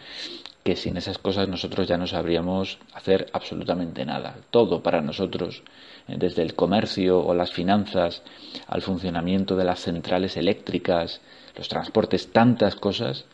[0.63, 4.37] que sin esas cosas nosotros ya no sabríamos hacer absolutamente nada.
[4.49, 5.61] Todo para nosotros,
[6.07, 8.23] eh, desde el comercio o las finanzas
[8.67, 11.21] al funcionamiento de las centrales eléctricas,
[11.57, 13.25] los transportes, tantas cosas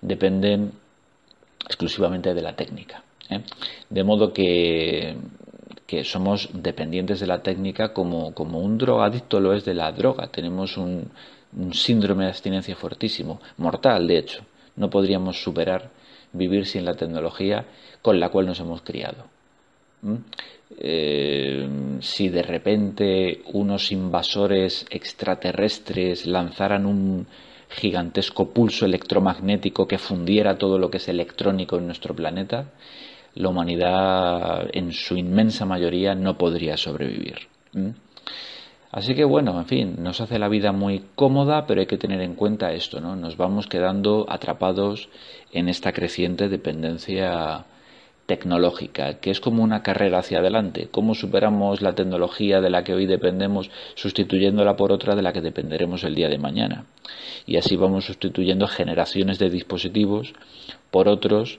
[0.00, 0.72] dependen
[1.68, 3.04] exclusivamente de la técnica.
[3.30, 3.42] ¿eh?
[3.88, 5.16] De modo que,
[6.02, 10.28] somos dependientes de la técnica como, un drogadicto lo es de la droga.
[10.28, 11.10] Tenemos un,
[11.72, 14.44] síndrome de abstinencia fortísimo, mortal de hecho.
[14.76, 15.90] No podríamos superar
[16.32, 17.64] vivir sin la tecnología
[18.02, 19.24] con la cual nos hemos criado.
[20.78, 21.66] Eh,
[22.00, 27.26] si de repente unos invasores extraterrestres lanzaran un
[27.70, 32.66] gigantesco pulso electromagnético que fundiera todo lo que es electrónico en nuestro planeta,
[33.34, 37.48] la humanidad en su inmensa mayoría no podría sobrevivir.
[38.90, 42.22] Así que bueno, en fin, nos hace la vida muy cómoda, pero hay que tener
[42.22, 43.16] en cuenta esto, ¿no?
[43.16, 45.08] Nos vamos quedando atrapados
[45.52, 47.66] en esta creciente dependencia
[48.28, 50.88] tecnológica, que es como una carrera hacia adelante.
[50.90, 55.40] ¿Cómo superamos la tecnología de la que hoy dependemos sustituyéndola por otra de la que
[55.40, 56.84] dependeremos el día de mañana?
[57.46, 60.34] Y así vamos sustituyendo generaciones de dispositivos
[60.90, 61.58] por otros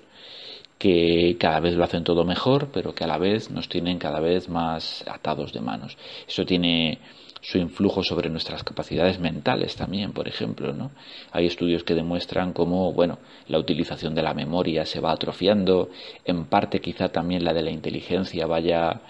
[0.77, 4.19] que cada vez lo hacen todo mejor, pero que a la vez nos tienen cada
[4.19, 5.97] vez más atados de manos.
[6.27, 6.99] Eso tiene
[7.41, 10.91] su influjo sobre nuestras capacidades mentales también, por ejemplo, ¿no?
[11.31, 15.89] Hay estudios que demuestran cómo, bueno, la utilización de la memoria se va atrofiando,
[16.25, 19.01] en parte quizá también la de la inteligencia vaya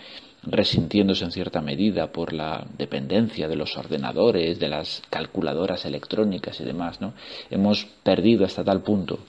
[0.44, 6.64] resintiéndose en cierta medida por la dependencia de los ordenadores, de las calculadoras electrónicas y
[6.64, 7.14] demás, ¿no?
[7.50, 9.20] Hemos perdido hasta tal punto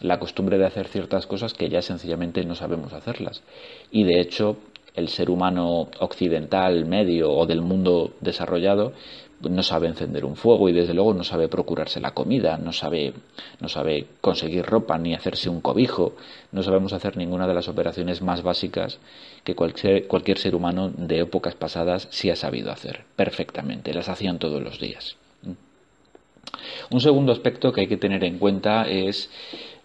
[0.00, 3.42] la costumbre de hacer ciertas cosas que ya sencillamente no sabemos hacerlas.
[3.90, 4.58] Y de hecho,
[4.96, 8.92] el ser humano occidental, medio o del mundo desarrollado
[9.40, 13.12] no sabe encender un fuego y desde luego no sabe procurarse la comida, no sabe,
[13.60, 16.14] no sabe conseguir ropa ni hacerse un cobijo,
[16.52, 18.98] no sabemos hacer ninguna de las operaciones más básicas
[19.44, 24.38] que cualquier, cualquier ser humano de épocas pasadas sí ha sabido hacer perfectamente, las hacían
[24.38, 25.16] todos los días.
[26.90, 29.28] Un segundo aspecto que hay que tener en cuenta es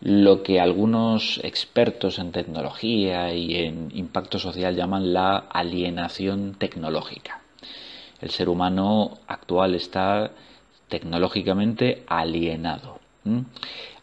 [0.01, 7.41] lo que algunos expertos en tecnología y en impacto social llaman la alienación tecnológica.
[8.19, 10.31] El ser humano actual está
[10.89, 12.99] tecnológicamente alienado.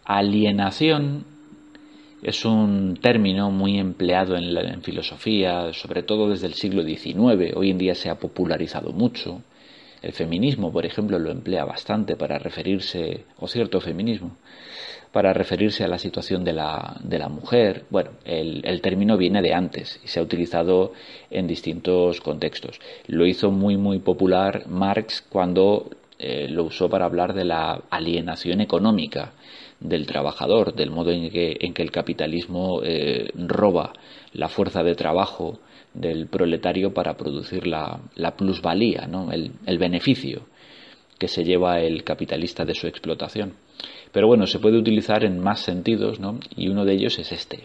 [0.04, 1.24] Alienación
[2.22, 7.54] es un término muy empleado en, en, filosofía, sobre todo desde el siglo XIX.
[7.56, 9.42] Hoy en día se ha popularizado mucho.
[10.00, 14.37] El feminismo, por ejemplo, lo emplea bastante para referirse, o cierto feminismo,
[15.12, 17.84] para referirse a la situación de la, de la mujer.
[17.90, 20.92] Bueno, el, el, término viene de antes y se ha utilizado
[21.30, 22.80] en distintos contextos.
[23.06, 28.60] Lo hizo muy, muy popular Marx cuando eh, lo usó para hablar de la alienación
[28.60, 29.32] económica
[29.80, 33.92] del trabajador, del modo en que, en que el capitalismo eh, roba
[34.32, 35.60] la fuerza de trabajo
[35.94, 39.32] del proletario para producir la, la plusvalía, ¿no?
[39.32, 40.42] el, el beneficio
[41.18, 43.54] que se lleva el capitalista de su explotación.
[44.12, 46.38] Pero bueno, se puede utilizar en más sentidos, ¿no?
[46.56, 47.64] Y uno de ellos es este.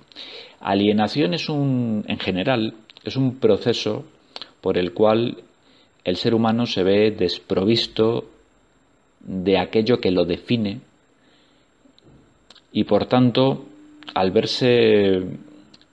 [0.60, 4.06] Alienación es un, en general, es un proceso
[4.62, 5.38] por el cual
[6.04, 8.26] el ser humano se ve desprovisto
[9.20, 10.82] de aquello que lo define
[12.74, 13.66] y por tanto,
[14.16, 15.22] al verse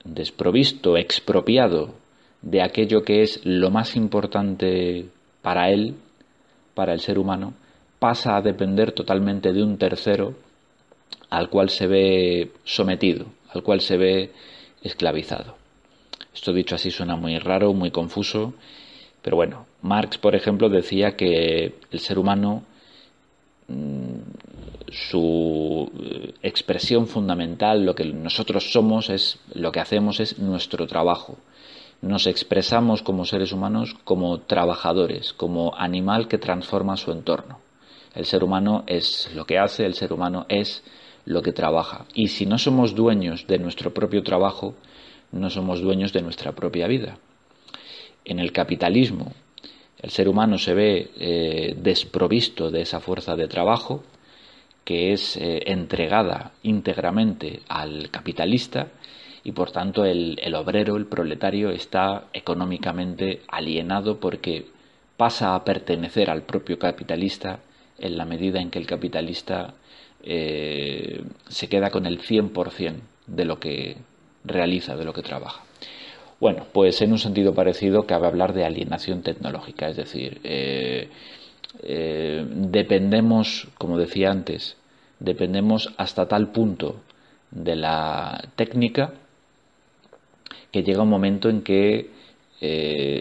[0.02, 1.94] desprovisto, expropiado
[2.40, 5.04] de aquello que es lo más importante
[5.42, 5.94] para él,
[6.74, 7.52] para el ser humano,
[8.00, 10.34] pasa a depender totalmente de un tercero
[11.28, 14.32] al cual se ve sometido, al cual se ve
[14.82, 15.54] esclavizado.
[16.34, 18.54] Esto dicho así suena muy raro, muy confuso,
[19.22, 22.62] pero bueno, Marx, por ejemplo, decía que el ser humano,
[23.68, 30.86] mm, su eh, expresión fundamental, lo que nosotros somos, es lo que hacemos es nuestro
[30.86, 31.36] trabajo.
[32.00, 37.58] Nos expresamos como seres humanos como trabajadores, como animal que transforma su entorno.
[38.14, 40.83] El ser humano es lo que hace, el ser humano es
[41.25, 42.07] lo que trabaja.
[42.14, 44.75] Y si no somos dueños de nuestro propio trabajo,
[45.33, 47.18] no somos dueños de nuestra propia vida.
[48.25, 49.33] En el capitalismo,
[49.99, 54.03] el ser humano se ve eh, desprovisto de esa fuerza de trabajo
[54.85, 58.88] que es eh, entregada íntegramente al capitalista
[59.44, 64.66] y por tanto el, el obrero, el proletario, está económicamente alienado porque
[65.16, 67.61] pasa a pertenecer al propio capitalista
[68.00, 69.74] en la medida en que el capitalista
[70.22, 72.94] eh, se queda con el 100%
[73.26, 73.96] de lo que
[74.44, 75.62] realiza, de lo que trabaja.
[76.40, 81.08] Bueno, pues en un sentido parecido cabe hablar de alienación tecnológica, es decir, eh,
[81.82, 84.76] eh, dependemos, como decía antes,
[85.18, 86.96] dependemos hasta tal punto
[87.50, 89.12] de la técnica
[90.70, 92.10] que llega un momento en que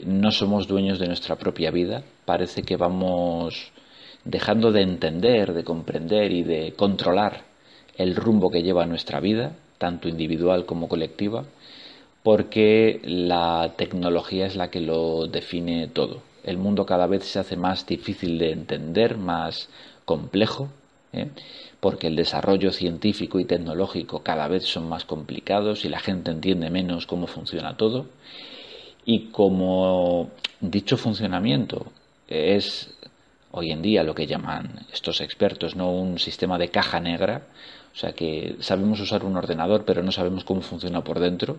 [0.05, 3.71] no somos dueños de nuestra propia vida, parece que vamos
[4.29, 7.45] dejando de entender, de comprender y de controlar
[7.97, 11.45] el rumbo que lleva nuestra vida, tanto individual como colectiva,
[12.23, 16.21] porque la tecnología es la que lo define todo.
[16.43, 19.69] El mundo cada vez se hace más difícil de entender, más
[20.05, 20.69] complejo,
[21.11, 21.29] ¿eh?
[21.79, 26.69] porque el desarrollo científico y tecnológico cada vez son más complicados y la gente entiende
[26.69, 28.05] menos cómo funciona todo.
[29.05, 30.29] Y como
[30.61, 31.87] dicho funcionamiento
[32.27, 32.93] es
[33.51, 37.43] hoy en día lo que llaman estos expertos, no un sistema de caja negra,
[37.93, 41.57] o sea que sabemos usar un ordenador pero no sabemos cómo funciona por dentro,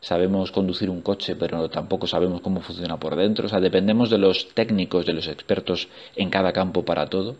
[0.00, 4.18] sabemos conducir un coche pero tampoco sabemos cómo funciona por dentro, o sea, dependemos de
[4.18, 7.36] los técnicos, de los expertos en cada campo para todo,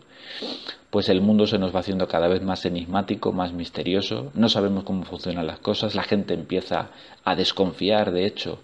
[0.89, 4.83] pues el mundo se nos va haciendo cada vez más enigmático, más misterioso, no sabemos
[4.83, 6.89] cómo funcionan las cosas, la gente empieza
[7.23, 8.59] a desconfiar, de hecho,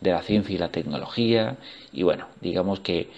[0.00, 1.56] de la ciencia y la tecnología,
[1.92, 3.08] y bueno, digamos que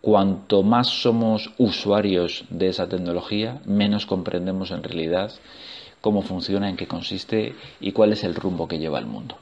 [0.00, 5.32] cuanto más somos usuarios de esa tecnología, menos comprendemos en realidad
[6.00, 9.36] cómo funciona, en qué consiste y cuál es el rumbo que lleva el mundo.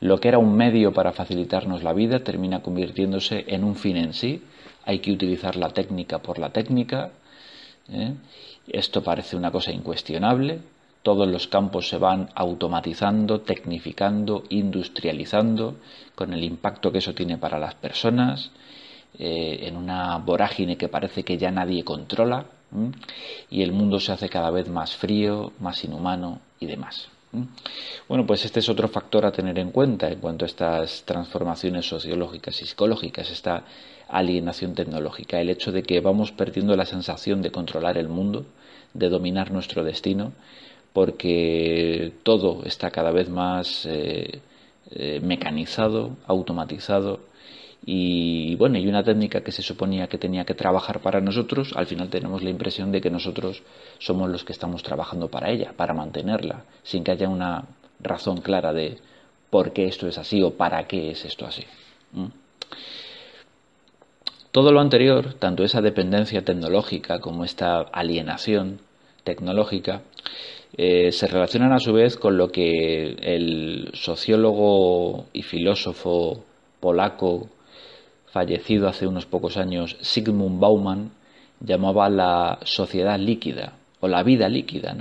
[0.00, 4.12] Lo que era un medio para facilitarnos la vida termina convirtiéndose en un fin en
[4.12, 4.42] sí.
[4.84, 7.10] Hay que utilizar la técnica por la técnica.
[7.90, 8.14] ¿eh?
[8.68, 10.60] Esto parece una cosa incuestionable.
[11.06, 15.76] Todos los campos se van automatizando, tecnificando, industrializando,
[16.16, 18.50] con el impacto que eso tiene para las personas,
[19.16, 22.46] eh, en una vorágine que parece que ya nadie controla,
[23.48, 27.06] y el mundo se hace cada vez más frío, más inhumano y demás.
[28.08, 31.88] Bueno, pues este es otro factor a tener en cuenta en cuanto a estas transformaciones
[31.88, 33.62] sociológicas y psicológicas, esta
[34.08, 38.44] alienación tecnológica, el hecho de que vamos perdiendo la sensación de controlar el mundo,
[38.92, 40.32] de dominar nuestro destino,
[40.96, 44.40] porque todo está cada vez más eh,
[44.92, 47.20] eh, mecanizado, automatizado
[47.84, 51.84] y bueno, y una técnica que se suponía que tenía que trabajar para nosotros, al
[51.84, 53.62] final tenemos la impresión de que nosotros
[53.98, 57.66] somos los que estamos trabajando para ella, para mantenerla, sin que haya una
[58.00, 58.96] razón clara de
[59.50, 61.64] por qué esto es así o para qué es esto así.
[64.50, 68.80] Todo lo anterior, tanto esa dependencia tecnológica como esta alienación
[69.24, 70.00] tecnológica,
[70.78, 76.44] eh, se relacionan a su vez con lo que el sociólogo y filósofo
[76.80, 77.48] polaco
[78.26, 81.12] fallecido hace unos pocos años Sigmund Bauman
[81.60, 84.94] llamaba la sociedad líquida o la vida líquida.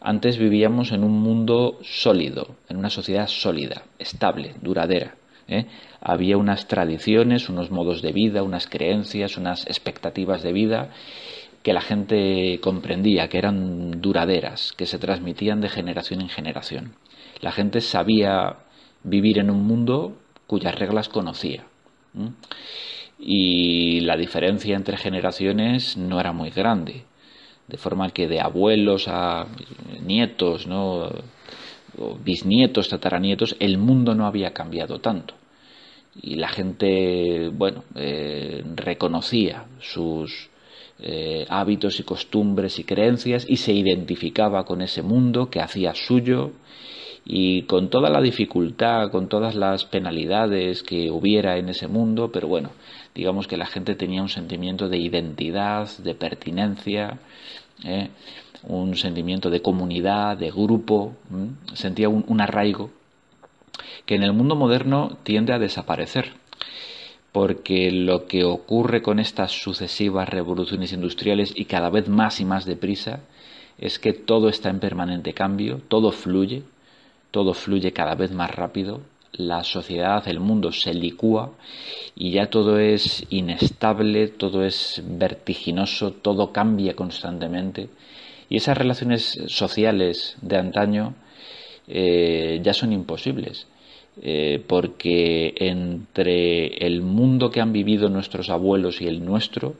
[0.00, 5.16] Antes vivíamos en un mundo sólido, en una sociedad sólida, estable, duradera.
[5.48, 5.66] ¿eh?
[6.00, 10.90] Había unas tradiciones, unos modos de vida, unas creencias, unas expectativas de vida
[11.64, 16.94] que la gente comprendía, que eran duraderas, que se transmitían de generación en generación.
[17.40, 18.58] La gente sabía
[19.02, 20.14] vivir en un mundo
[20.46, 21.64] cuyas reglas conocía.
[23.18, 27.04] Y la diferencia entre generaciones no era muy grande,
[27.66, 29.46] de forma que de abuelos a
[30.02, 31.08] nietos, ¿no?
[32.22, 35.32] bisnietos, tataranietos, el mundo no había cambiado tanto.
[36.20, 40.50] Y la gente, bueno, eh, reconocía sus,
[41.00, 46.52] eh, hábitos y costumbres y creencias y se identificaba con ese mundo que hacía suyo
[47.24, 52.48] y con toda la dificultad, con todas las penalidades que hubiera en ese mundo, pero
[52.48, 52.70] bueno,
[53.14, 57.18] digamos que la gente tenía un sentimiento de identidad, de pertinencia,
[57.82, 58.10] ¿eh?
[58.62, 61.14] un sentimiento de comunidad, de grupo,
[61.74, 62.90] sentía un arraigo
[64.06, 66.32] que en el mundo moderno tiende a desaparecer
[67.34, 72.64] porque lo que ocurre con estas sucesivas revoluciones industriales y cada vez más y más
[72.64, 73.24] deprisa
[73.76, 76.62] es que todo está en permanente cambio, todo fluye,
[77.32, 79.00] todo fluye cada vez más rápido,
[79.32, 81.50] la sociedad, el mundo se licúa
[82.14, 87.88] y ya todo es inestable, todo es vertiginoso, todo cambia constantemente
[88.48, 91.16] y esas relaciones sociales de antaño
[91.88, 93.66] eh, ya son imposibles.
[94.22, 99.74] Eh, porque entre el mundo que han vivido nuestros abuelos y el nuestro,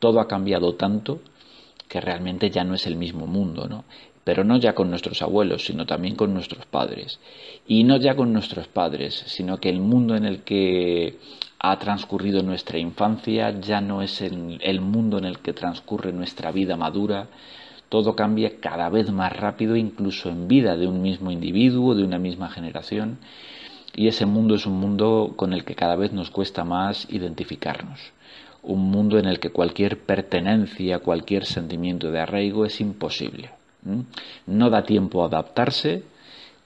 [0.00, 1.20] todo ha cambiado tanto
[1.88, 3.84] que realmente ya no es el mismo mundo, ¿no?
[4.24, 7.20] Pero no ya con nuestros abuelos, sino también con nuestros padres.
[7.68, 11.14] Y no ya con nuestros padres, sino que el mundo en el que
[11.60, 16.76] ha transcurrido nuestra infancia ya no es el mundo en el que transcurre nuestra vida
[16.76, 17.28] madura,
[17.88, 22.18] todo cambia cada vez más rápido, incluso en vida de un mismo individuo, de una
[22.18, 23.18] misma generación,
[23.96, 28.12] y ese mundo es un mundo con el que cada vez nos cuesta más identificarnos.
[28.62, 33.50] Un mundo en el que cualquier pertenencia, cualquier sentimiento de arraigo es imposible.
[34.46, 36.02] No da tiempo a adaptarse.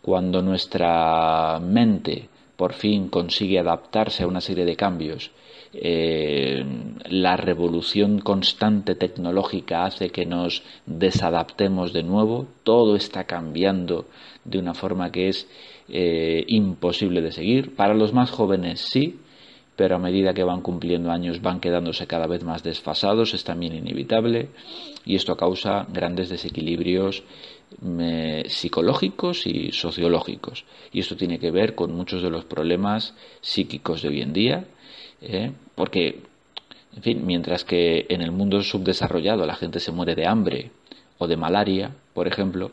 [0.03, 5.31] Cuando nuestra mente por fin consigue adaptarse a una serie de cambios,
[5.73, 6.65] eh,
[7.09, 14.07] la revolución constante tecnológica hace que nos desadaptemos de nuevo, todo está cambiando
[14.45, 15.47] de una forma que es
[15.93, 17.75] eh, imposible de seguir.
[17.75, 19.19] Para los más jóvenes sí,
[19.77, 23.75] pero a medida que van cumpliendo años van quedándose cada vez más desfasados, es también
[23.75, 24.49] inevitable
[25.07, 27.23] y esto causa grandes desequilibrios
[28.47, 30.65] psicológicos y sociológicos.
[30.93, 34.65] Y esto tiene que ver con muchos de los problemas psíquicos de hoy en día,
[35.23, 35.53] ¿eh?
[35.75, 36.21] porque,
[36.97, 40.71] en fin, mientras que en el mundo subdesarrollado la gente se muere de hambre
[41.19, 42.73] o de malaria, por ejemplo,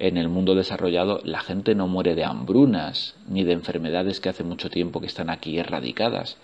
[0.00, 4.42] en el mundo desarrollado la gente no muere de hambrunas ni de enfermedades que hace
[4.42, 6.38] mucho tiempo que están aquí erradicadas.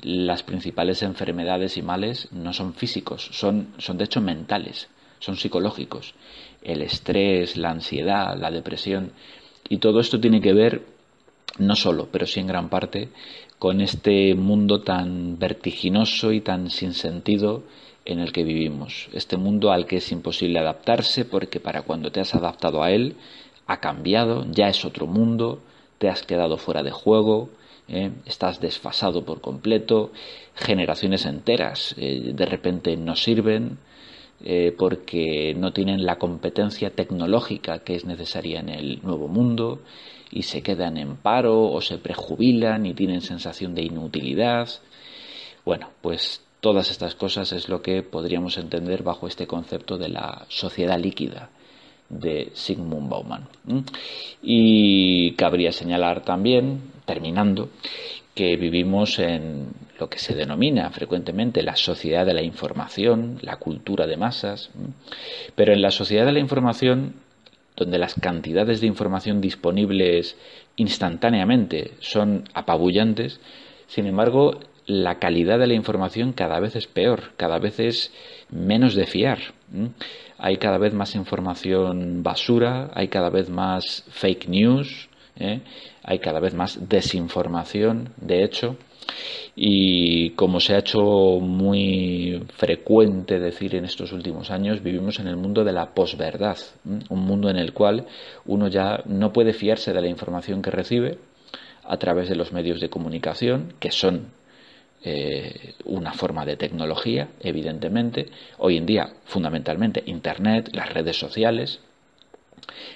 [0.00, 4.88] Las principales enfermedades y males no son físicos, son, son de hecho mentales,
[5.18, 6.14] son psicológicos.
[6.62, 9.10] El estrés, la ansiedad, la depresión
[9.68, 10.82] y todo esto tiene que ver
[11.58, 13.08] no solo, pero sí en gran parte
[13.58, 17.64] con este mundo tan vertiginoso y tan sin sentido
[18.04, 22.20] en el que vivimos, este mundo al que es imposible adaptarse porque para cuando te
[22.20, 23.16] has adaptado a él
[23.66, 25.60] ha cambiado, ya es otro mundo,
[25.98, 27.50] te has quedado fuera de juego,
[27.88, 28.10] ¿eh?
[28.26, 30.10] estás desfasado por completo,
[30.54, 33.78] generaciones enteras eh, de repente no sirven,
[34.44, 39.82] eh, porque no tienen la competencia tecnológica que es necesaria en el nuevo mundo
[40.32, 44.68] y se quedan en paro o se prejubilan y tienen sensación de inutilidad.
[45.64, 50.46] Bueno, pues todas estas cosas es lo que podríamos entender bajo este concepto de la
[50.48, 51.50] sociedad líquida
[52.08, 53.48] de Sigmund Bauman.
[54.40, 57.70] Y cabría señalar también, terminando,
[58.36, 64.06] que vivimos en lo que se denomina frecuentemente la sociedad de la información, la cultura
[64.06, 64.70] de masas,
[65.56, 67.14] pero en la sociedad de la información,
[67.74, 70.36] donde las cantidades de información disponibles
[70.76, 73.40] instantáneamente son apabullantes,
[73.88, 78.12] sin embargo, la calidad de la información cada vez es peor, cada vez es
[78.50, 79.38] menos de fiar.
[80.38, 85.60] Hay cada vez más información basura, hay cada vez más fake news, ¿eh?
[86.02, 88.76] hay cada vez más desinformación, de hecho,
[89.54, 91.00] y como se ha hecho
[91.40, 97.20] muy frecuente decir en estos últimos años, vivimos en el mundo de la posverdad, un
[97.20, 98.06] mundo en el cual
[98.46, 101.18] uno ya no puede fiarse de la información que recibe
[101.84, 104.28] a través de los medios de comunicación, que son
[105.04, 108.28] eh, una forma de tecnología, evidentemente,
[108.58, 111.80] hoy en día fundamentalmente Internet, las redes sociales,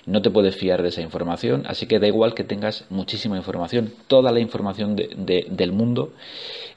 [0.06, 3.92] no te puedes fiar de esa información, así que da igual que tengas muchísima información,
[4.06, 6.12] toda la información del mundo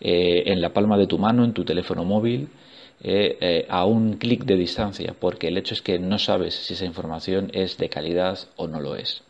[0.01, 2.49] eh, en la palma de tu mano, en tu teléfono móvil,
[3.01, 6.73] eh, eh, a un clic de distancia, porque el hecho es que no sabes si
[6.73, 9.23] esa información es de calidad o no lo es.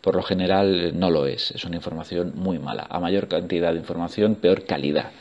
[0.00, 2.86] Por lo general no lo es, es una información muy mala.
[2.90, 5.12] A mayor cantidad de información, peor calidad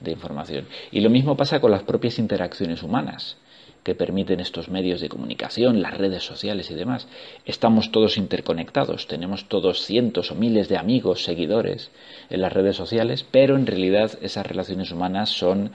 [0.00, 0.66] de información.
[0.92, 3.36] Y lo mismo pasa con las propias interacciones humanas
[3.84, 7.06] que permiten estos medios de comunicación, las redes sociales y demás.
[7.44, 11.90] Estamos todos interconectados, tenemos todos cientos o miles de amigos, seguidores
[12.30, 15.70] en las redes sociales, pero en realidad esas relaciones humanas son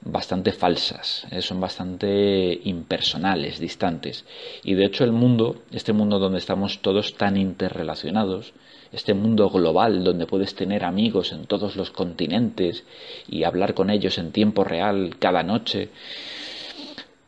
[0.00, 4.24] bastante falsas, eh, son bastante impersonales, distantes.
[4.64, 8.52] Y de hecho el mundo, este mundo donde estamos todos tan interrelacionados,
[8.92, 12.84] este mundo global donde puedes tener amigos en todos los continentes
[13.28, 15.88] y hablar con ellos en tiempo real cada noche,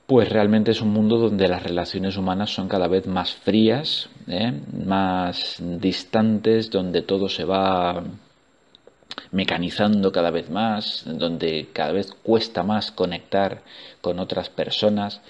[0.06, 4.52] pues realmente es un mundo donde las relaciones humanas son cada vez más frías, ¿eh?
[4.84, 8.02] más distantes, donde todo se va
[9.30, 13.62] mecanizando cada vez más, donde cada vez cuesta más conectar
[14.00, 15.22] con otras personas,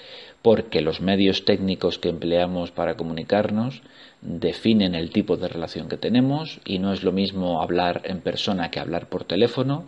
[0.43, 3.83] porque los medios técnicos que empleamos para comunicarnos
[4.21, 8.71] definen el tipo de relación que tenemos y no es lo mismo hablar en persona
[8.71, 9.85] que hablar por teléfono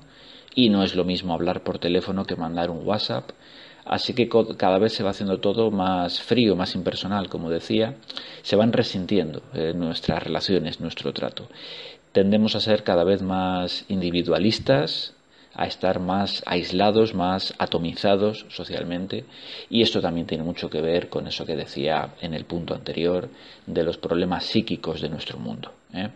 [0.54, 3.30] y no es lo mismo hablar por teléfono que mandar un WhatsApp
[3.86, 7.94] Así que cada vez se va haciendo todo más frío, más impersonal, como decía,
[8.42, 11.48] se van resintiendo eh, nuestras relaciones, nuestro trato.
[12.12, 15.14] Tendemos a ser cada vez más individualistas,
[15.56, 19.24] a estar más aislados, más atomizados socialmente
[19.70, 23.28] y esto también tiene mucho que ver con eso que decía en el punto anterior
[23.66, 26.10] de los problemas psíquicos de nuestro mundo, ¿eh?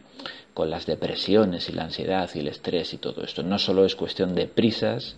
[0.53, 3.43] con las depresiones y la ansiedad y el estrés y todo esto.
[3.43, 5.17] No solo es cuestión de prisas,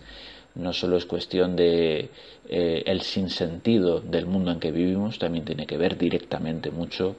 [0.55, 2.09] no solo es cuestión de
[2.49, 7.15] eh, el sinsentido del mundo en que vivimos, también tiene que ver directamente mucho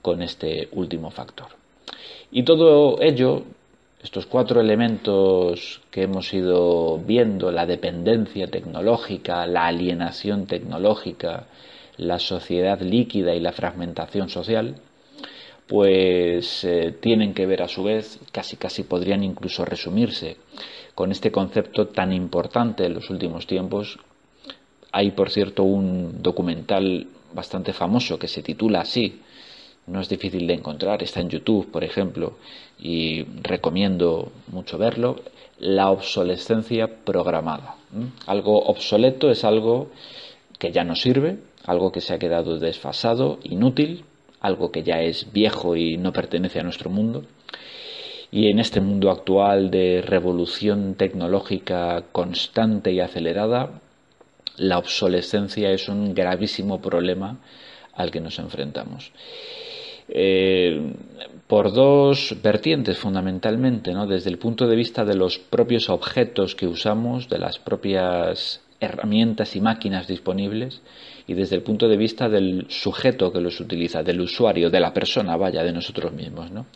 [0.00, 1.48] con este último factor.
[2.30, 3.42] Y todo ello,
[4.02, 11.46] estos cuatro elementos que hemos ido viendo, la dependencia tecnológica, la alienación tecnológica,
[11.96, 14.76] la sociedad líquida y la fragmentación social,
[15.66, 20.36] pues eh, tienen que ver a su vez, casi casi podrían incluso resumirse
[20.94, 23.98] con este concepto tan importante en los últimos tiempos.
[24.92, 29.20] Hay, por cierto, un documental bastante famoso que se titula así,
[29.86, 32.34] no es difícil de encontrar, está en YouTube, por ejemplo,
[32.78, 35.16] y recomiendo mucho verlo,
[35.58, 37.74] La obsolescencia programada.
[38.26, 39.90] Algo obsoleto es algo
[40.58, 44.04] que ya no sirve, algo que se ha quedado desfasado, inútil,
[44.40, 47.24] algo que ya es viejo y no pertenece a nuestro mundo.
[48.32, 53.80] Y en este mundo actual de revolución tecnológica constante y acelerada,
[54.56, 57.38] la obsolescencia es un gravísimo problema
[57.94, 59.12] al que nos enfrentamos.
[60.08, 60.92] Eh,
[61.46, 64.06] por dos vertientes fundamentalmente, ¿no?
[64.06, 69.54] desde el punto de vista de los propios objetos que usamos, de las propias herramientas
[69.56, 70.82] y máquinas disponibles,
[71.26, 74.92] y desde el punto de vista del sujeto que los utiliza, del usuario, de la
[74.92, 76.66] persona, vaya, de nosotros mismos, ¿no?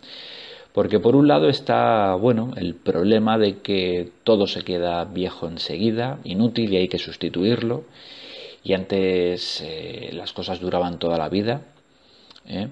[0.75, 6.19] Porque por un lado está, bueno, el problema de que todo se queda viejo enseguida,
[6.25, 7.85] inútil y hay que sustituirlo.
[8.65, 11.61] Y antes eh, las cosas duraban toda la vida.
[12.49, 12.67] ¿eh?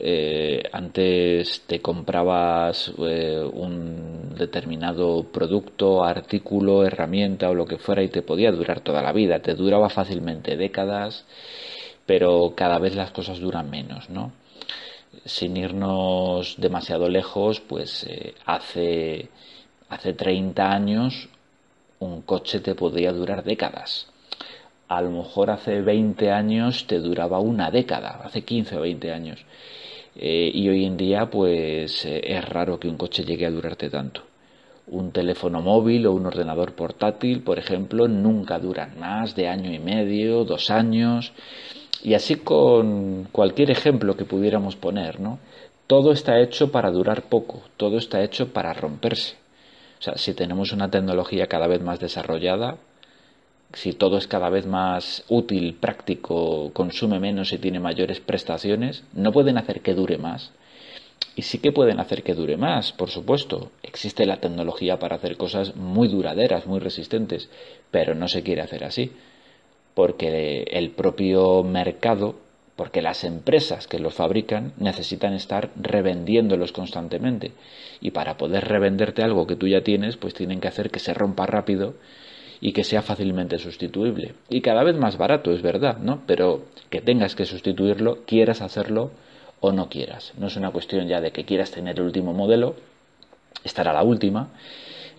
[0.00, 8.08] Eh, antes te comprabas eh, un determinado producto, artículo, herramienta o lo que fuera y
[8.08, 11.26] te podía durar toda la vida, te duraba fácilmente décadas,
[12.06, 14.32] pero cada vez las cosas duran menos, ¿no?
[15.26, 18.06] Sin irnos demasiado lejos, pues
[18.44, 19.28] hace,
[19.88, 21.28] hace 30 años
[21.98, 24.08] un coche te podría durar décadas
[24.88, 29.44] a lo mejor hace 20 años te duraba una década, hace 15 o 20 años.
[30.14, 33.90] Eh, y hoy en día, pues eh, es raro que un coche llegue a durarte
[33.90, 34.22] tanto.
[34.88, 39.80] Un teléfono móvil o un ordenador portátil, por ejemplo, nunca duran más de año y
[39.80, 41.32] medio, dos años.
[42.02, 45.38] Y así con cualquier ejemplo que pudiéramos poner, ¿no?
[45.86, 49.36] Todo está hecho para durar poco, todo está hecho para romperse.
[49.98, 52.76] O sea, si tenemos una tecnología cada vez más desarrollada,
[53.72, 59.32] si todo es cada vez más útil, práctico, consume menos y tiene mayores prestaciones, no
[59.32, 60.52] pueden hacer que dure más.
[61.34, 63.70] Y sí que pueden hacer que dure más, por supuesto.
[63.82, 67.50] Existe la tecnología para hacer cosas muy duraderas, muy resistentes,
[67.90, 69.12] pero no se quiere hacer así.
[69.96, 72.36] Porque el propio mercado,
[72.76, 77.52] porque las empresas que los fabrican necesitan estar revendiéndolos constantemente.
[78.02, 81.14] Y para poder revenderte algo que tú ya tienes, pues tienen que hacer que se
[81.14, 81.94] rompa rápido
[82.60, 84.34] y que sea fácilmente sustituible.
[84.50, 86.22] Y cada vez más barato, es verdad, ¿no?
[86.26, 89.12] Pero que tengas que sustituirlo, quieras hacerlo
[89.60, 90.34] o no quieras.
[90.38, 92.74] No es una cuestión ya de que quieras tener el último modelo,
[93.64, 94.50] estar a la última.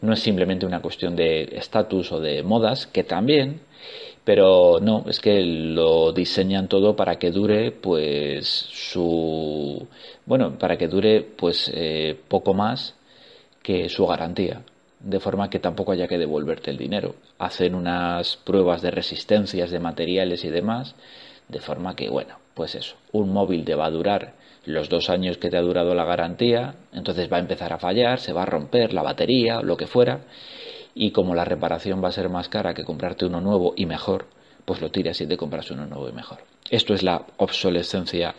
[0.01, 3.61] No es simplemente una cuestión de estatus o de modas, que también,
[4.28, 9.88] pero no, es que lo diseñan todo para que dure, pues, su.
[10.25, 12.93] Bueno, para que dure, pues, eh, poco más
[13.63, 14.63] que su garantía
[14.99, 17.15] de forma que tampoco haya que devolverte el dinero.
[17.39, 20.95] Hacen unas pruebas de resistencias de materiales y demás,
[21.47, 24.34] de forma que, bueno, pues eso, un móvil te va a durar
[24.65, 28.19] los dos años que te ha durado la garantía, entonces va a empezar a fallar,
[28.19, 30.19] se va a romper la batería lo que fuera,
[30.97, 34.27] y como la reparación va a ser más cara que comprarte uno nuevo y mejor,
[34.65, 36.39] pues lo tiras y te compras uno nuevo y mejor.
[36.69, 38.35] Esto es la obsolescencia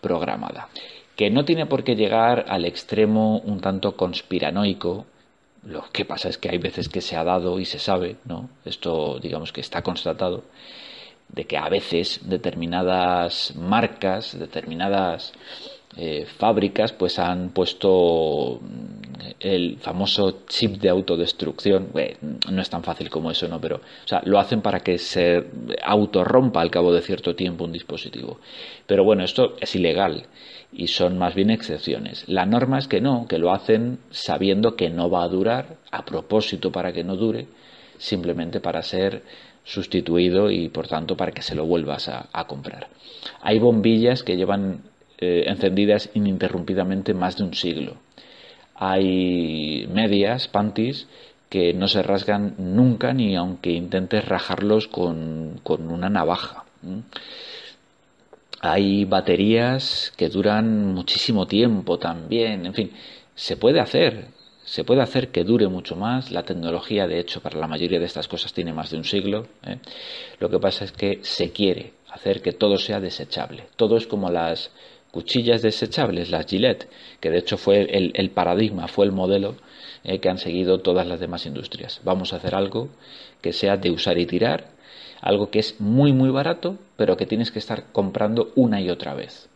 [0.00, 0.68] programada,
[1.16, 5.06] que no tiene por qué llegar al extremo un tanto conspiranoico
[5.66, 8.48] lo que pasa es que hay veces que se ha dado y se sabe, ¿no?
[8.64, 10.44] Esto, digamos que está constatado,
[11.28, 15.32] de que a veces determinadas marcas, determinadas
[15.96, 18.96] eh, fábricas, pues han puesto mm,
[19.40, 21.88] el famoso chip de autodestrucción.
[22.50, 23.60] no es tan fácil como eso, ¿no?
[23.60, 25.44] Pero, o sea, lo hacen para que se
[25.82, 28.38] autorrompa al cabo de cierto tiempo un dispositivo.
[28.86, 30.26] Pero bueno, esto es ilegal
[30.72, 32.24] y son más bien excepciones.
[32.28, 36.04] La norma es que no, que lo hacen sabiendo que no va a durar, a
[36.04, 37.46] propósito para que no dure,
[37.98, 39.22] simplemente para ser
[39.64, 42.88] sustituido y por tanto para que se lo vuelvas a, comprar.
[43.40, 44.82] Hay bombillas que llevan
[45.18, 47.94] eh, encendidas ininterrumpidamente más de un siglo.
[48.74, 51.06] Hay medias, panties,
[51.48, 56.64] que no se rasgan nunca ni aunque intentes rajarlos con, con una navaja.
[58.60, 62.90] Hay baterías que duran muchísimo tiempo también, en fin,
[63.34, 64.28] se puede hacer,
[64.64, 66.32] se puede hacer que dure mucho más.
[66.32, 69.46] La tecnología, de hecho, para la mayoría de estas cosas tiene más de un siglo.
[69.64, 69.78] ¿eh?
[70.40, 73.68] Lo que pasa es que se quiere hacer que todo sea desechable.
[73.76, 74.70] Todo es como las
[75.16, 76.90] cuchillas desechables, las Gillette,
[77.20, 79.54] que de hecho fue el, paradigma, fue el modelo
[80.04, 80.18] ¿eh?
[80.18, 82.02] que han seguido todas las demás industrias.
[82.04, 82.90] Vamos a hacer algo
[83.40, 84.76] que sea de usar y tirar
[85.22, 89.14] algo que es muy muy barato, pero que tienes que estar comprando una y otra
[89.14, 89.48] vez.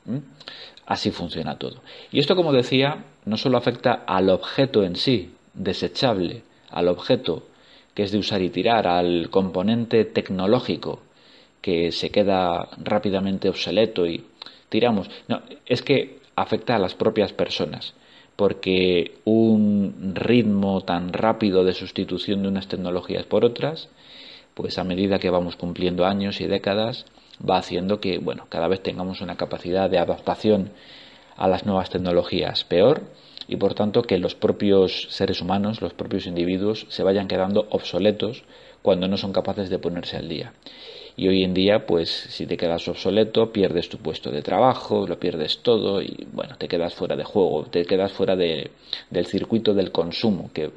[0.87, 1.83] Así funciona todo.
[2.11, 7.43] Y esto, como decía, no solo afecta al objeto en sí, desechable, al objeto
[7.93, 11.01] que es de usar y tirar, al componente tecnológico
[11.61, 14.25] que se queda rápidamente obsoleto y
[14.71, 15.11] tiramos.
[15.29, 17.95] No, es que afecta a las propias personas,
[18.37, 23.91] porque un ritmo tan rápido de sustitución de unas tecnologías por otras
[24.55, 27.07] pues a medida que vamos cumpliendo años y décadas,
[27.49, 30.71] va haciendo que, bueno, cada vez tengamos una capacidad de adaptación
[31.37, 33.03] a las nuevas tecnologías peor
[33.49, 38.45] y por tanto que los propios seres humanos, los propios individuos se vayan quedando obsoletos
[38.83, 40.53] cuando no son capaces de ponerse al día.
[41.21, 45.21] Y hoy en día, pues si te quedas obsoleto, pierdes tu puesto de trabajo, lo
[45.21, 48.71] pierdes todo y bueno, te quedas fuera de juego, te quedas fuera de,
[49.11, 50.71] del circuito del consumo, que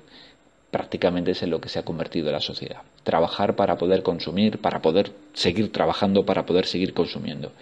[0.69, 2.81] prácticamente es en lo que se ha convertido la sociedad.
[3.03, 7.53] Trabajar para poder consumir, para poder seguir trabajando, para poder seguir consumiendo.